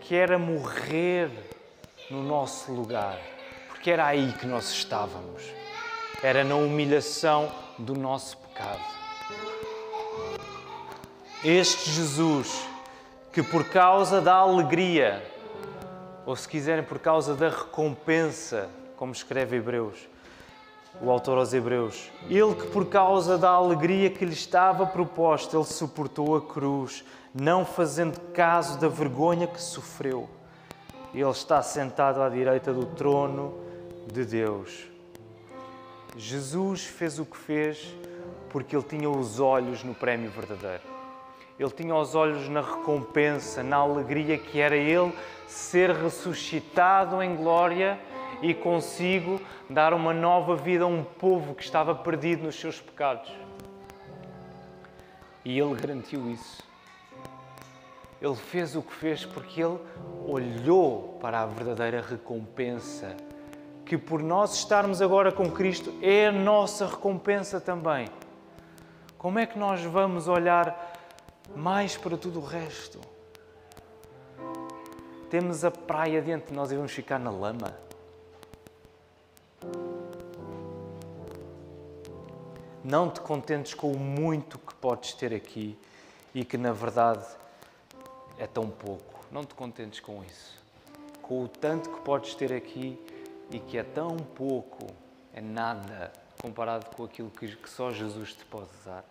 que 0.00 0.14
era 0.14 0.38
morrer 0.38 1.30
no 2.10 2.22
nosso 2.22 2.72
lugar, 2.72 3.18
porque 3.68 3.90
era 3.90 4.06
aí 4.06 4.32
que 4.32 4.46
nós 4.46 4.70
estávamos. 4.70 5.42
Era 6.22 6.42
na 6.42 6.54
humilhação 6.54 7.52
do 7.78 7.94
nosso 7.94 8.38
pecado. 8.38 8.80
Este 11.44 11.90
Jesus, 11.90 12.66
que 13.32 13.42
por 13.42 13.64
causa 13.68 14.20
da 14.20 14.34
alegria, 14.34 15.22
ou 16.24 16.34
se 16.34 16.48
quiserem, 16.48 16.82
por 16.82 16.98
causa 16.98 17.34
da 17.34 17.50
recompensa, 17.50 18.68
como 18.96 19.12
escreve 19.12 19.56
Hebreus, 19.56 20.08
o 21.00 21.10
autor 21.10 21.38
aos 21.38 21.52
Hebreus. 21.52 22.10
Ele 22.28 22.54
que, 22.54 22.66
por 22.68 22.86
causa 22.86 23.38
da 23.38 23.50
alegria 23.50 24.10
que 24.10 24.24
lhe 24.24 24.32
estava 24.32 24.86
proposta, 24.86 25.56
ele 25.56 25.64
suportou 25.64 26.36
a 26.36 26.40
cruz, 26.40 27.04
não 27.34 27.64
fazendo 27.64 28.20
caso 28.32 28.78
da 28.78 28.88
vergonha 28.88 29.46
que 29.46 29.60
sofreu. 29.60 30.28
Ele 31.14 31.28
está 31.30 31.62
sentado 31.62 32.22
à 32.22 32.28
direita 32.28 32.72
do 32.72 32.86
trono 32.86 33.54
de 34.12 34.24
Deus. 34.24 34.86
Jesus 36.16 36.84
fez 36.84 37.18
o 37.18 37.24
que 37.24 37.36
fez 37.36 37.94
porque 38.50 38.74
ele 38.74 38.84
tinha 38.84 39.08
os 39.08 39.38
olhos 39.40 39.84
no 39.84 39.94
prémio 39.94 40.30
verdadeiro. 40.30 40.82
Ele 41.58 41.70
tinha 41.70 41.94
os 41.94 42.14
olhos 42.14 42.48
na 42.48 42.60
recompensa, 42.60 43.62
na 43.62 43.76
alegria 43.76 44.38
que 44.38 44.60
era 44.60 44.76
ele 44.76 45.12
ser 45.46 45.90
ressuscitado 45.90 47.22
em 47.22 47.34
glória 47.34 47.98
e 48.40 48.54
consigo 48.54 49.40
dar 49.68 49.92
uma 49.92 50.14
nova 50.14 50.56
vida 50.56 50.84
a 50.84 50.86
um 50.86 51.02
povo 51.02 51.54
que 51.54 51.62
estava 51.62 51.94
perdido 51.94 52.44
nos 52.44 52.58
seus 52.58 52.80
pecados. 52.80 53.32
E 55.44 55.58
Ele 55.58 55.74
garantiu 55.74 56.30
isso. 56.30 56.62
Ele 58.20 58.34
fez 58.34 58.74
o 58.74 58.82
que 58.82 58.92
fez 58.92 59.24
porque 59.24 59.62
Ele 59.62 59.78
olhou 60.26 61.18
para 61.20 61.42
a 61.42 61.46
verdadeira 61.46 62.00
recompensa, 62.00 63.16
que 63.84 63.96
por 63.96 64.22
nós 64.22 64.54
estarmos 64.54 65.00
agora 65.00 65.32
com 65.32 65.50
Cristo 65.50 65.94
é 66.02 66.26
a 66.26 66.32
nossa 66.32 66.86
recompensa 66.86 67.60
também. 67.60 68.08
Como 69.16 69.38
é 69.38 69.46
que 69.46 69.58
nós 69.58 69.82
vamos 69.84 70.28
olhar 70.28 70.94
mais 71.56 71.96
para 71.96 72.16
tudo 72.16 72.40
o 72.40 72.44
resto? 72.44 73.00
Temos 75.30 75.64
a 75.64 75.70
praia 75.70 76.22
diante 76.22 76.48
de 76.48 76.54
nós 76.54 76.70
e 76.72 76.76
vamos 76.76 76.92
ficar 76.92 77.18
na 77.18 77.30
lama. 77.30 77.87
Não 82.84 83.10
te 83.10 83.20
contentes 83.20 83.74
com 83.74 83.90
o 83.90 83.98
muito 83.98 84.58
que 84.58 84.74
podes 84.74 85.12
ter 85.12 85.34
aqui 85.34 85.78
e 86.34 86.44
que 86.44 86.56
na 86.56 86.72
verdade 86.72 87.26
é 88.38 88.46
tão 88.46 88.68
pouco. 88.68 89.24
Não 89.30 89.44
te 89.44 89.54
contentes 89.54 90.00
com 90.00 90.22
isso. 90.24 90.58
Com 91.20 91.44
o 91.44 91.48
tanto 91.48 91.90
que 91.90 92.00
podes 92.00 92.34
ter 92.34 92.52
aqui 92.52 92.98
e 93.50 93.58
que 93.58 93.76
é 93.76 93.82
tão 93.82 94.16
pouco, 94.16 94.86
é 95.34 95.40
nada 95.40 96.12
comparado 96.40 96.86
com 96.94 97.04
aquilo 97.04 97.30
que, 97.30 97.56
só 97.68 97.90
Jesus 97.90 98.34
te 98.34 98.44
pode 98.44 98.70
dar. 98.84 99.04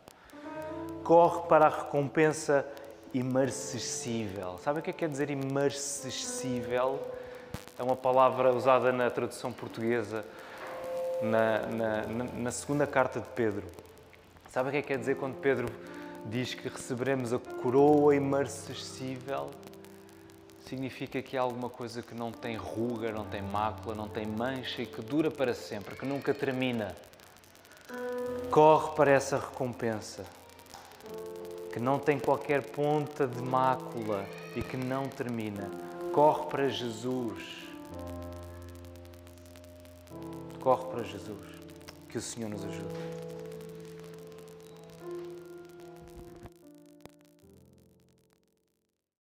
corre 1.04 1.48
para 1.48 1.66
a 1.66 1.70
recompensa 1.70 2.66
imarcessível. 3.14 4.58
Sabe 4.60 4.80
o 4.80 4.82
que 4.82 4.90
é 4.90 4.94
que 4.94 5.00
quer 5.00 5.10
dizer 5.10 5.30
imarcessível? 5.30 7.00
É 7.78 7.84
uma 7.84 7.96
palavra 7.96 8.54
usada 8.54 8.92
na 8.92 9.10
tradução 9.10 9.52
portuguesa, 9.52 10.26
na, 11.22 11.66
na, 11.68 12.24
na 12.24 12.52
segunda 12.52 12.86
carta 12.86 13.20
de 13.20 13.28
Pedro. 13.36 13.64
Sabe 14.50 14.70
o 14.70 14.72
que 14.72 14.78
é 14.78 14.82
que 14.82 14.88
quer 14.88 14.98
dizer 14.98 15.18
quando 15.18 15.36
Pedro 15.36 15.68
diz 16.26 16.54
que 16.54 16.68
receberemos 16.68 17.34
a 17.34 17.40
coroa 17.40 18.16
imarcessível? 18.16 19.52
Significa 20.68 21.22
que 21.22 21.38
é 21.38 21.40
alguma 21.40 21.70
coisa 21.70 22.02
que 22.02 22.14
não 22.14 22.32
tem 22.32 22.56
ruga, 22.56 23.12
não 23.12 23.26
tem 23.26 23.42
mácula, 23.42 23.96
não 23.96 24.08
tem 24.08 24.26
mancha 24.26 24.82
e 24.82 24.86
que 24.86 25.02
dura 25.02 25.32
para 25.32 25.54
sempre, 25.54 25.96
que 25.96 26.06
nunca 26.06 26.34
termina. 26.34 26.96
Corre 28.52 28.96
para 28.96 29.12
essa 29.12 29.38
recompensa 29.38 30.26
que 31.72 31.80
não 31.80 32.00
tem 32.00 32.18
qualquer 32.18 32.64
ponta 32.64 33.28
de 33.28 33.40
mácula 33.40 34.26
e 34.56 34.64
que 34.64 34.76
não 34.76 35.08
termina. 35.08 35.70
Corre 36.12 36.48
para 36.48 36.70
Jesus. 36.70 37.67
Corre 40.68 40.86
para 40.92 41.02
Jesus. 41.02 41.38
Que 42.10 42.18
o 42.18 42.22
Senhor 42.22 42.50
nos 42.50 42.62
ajude. 42.66 43.47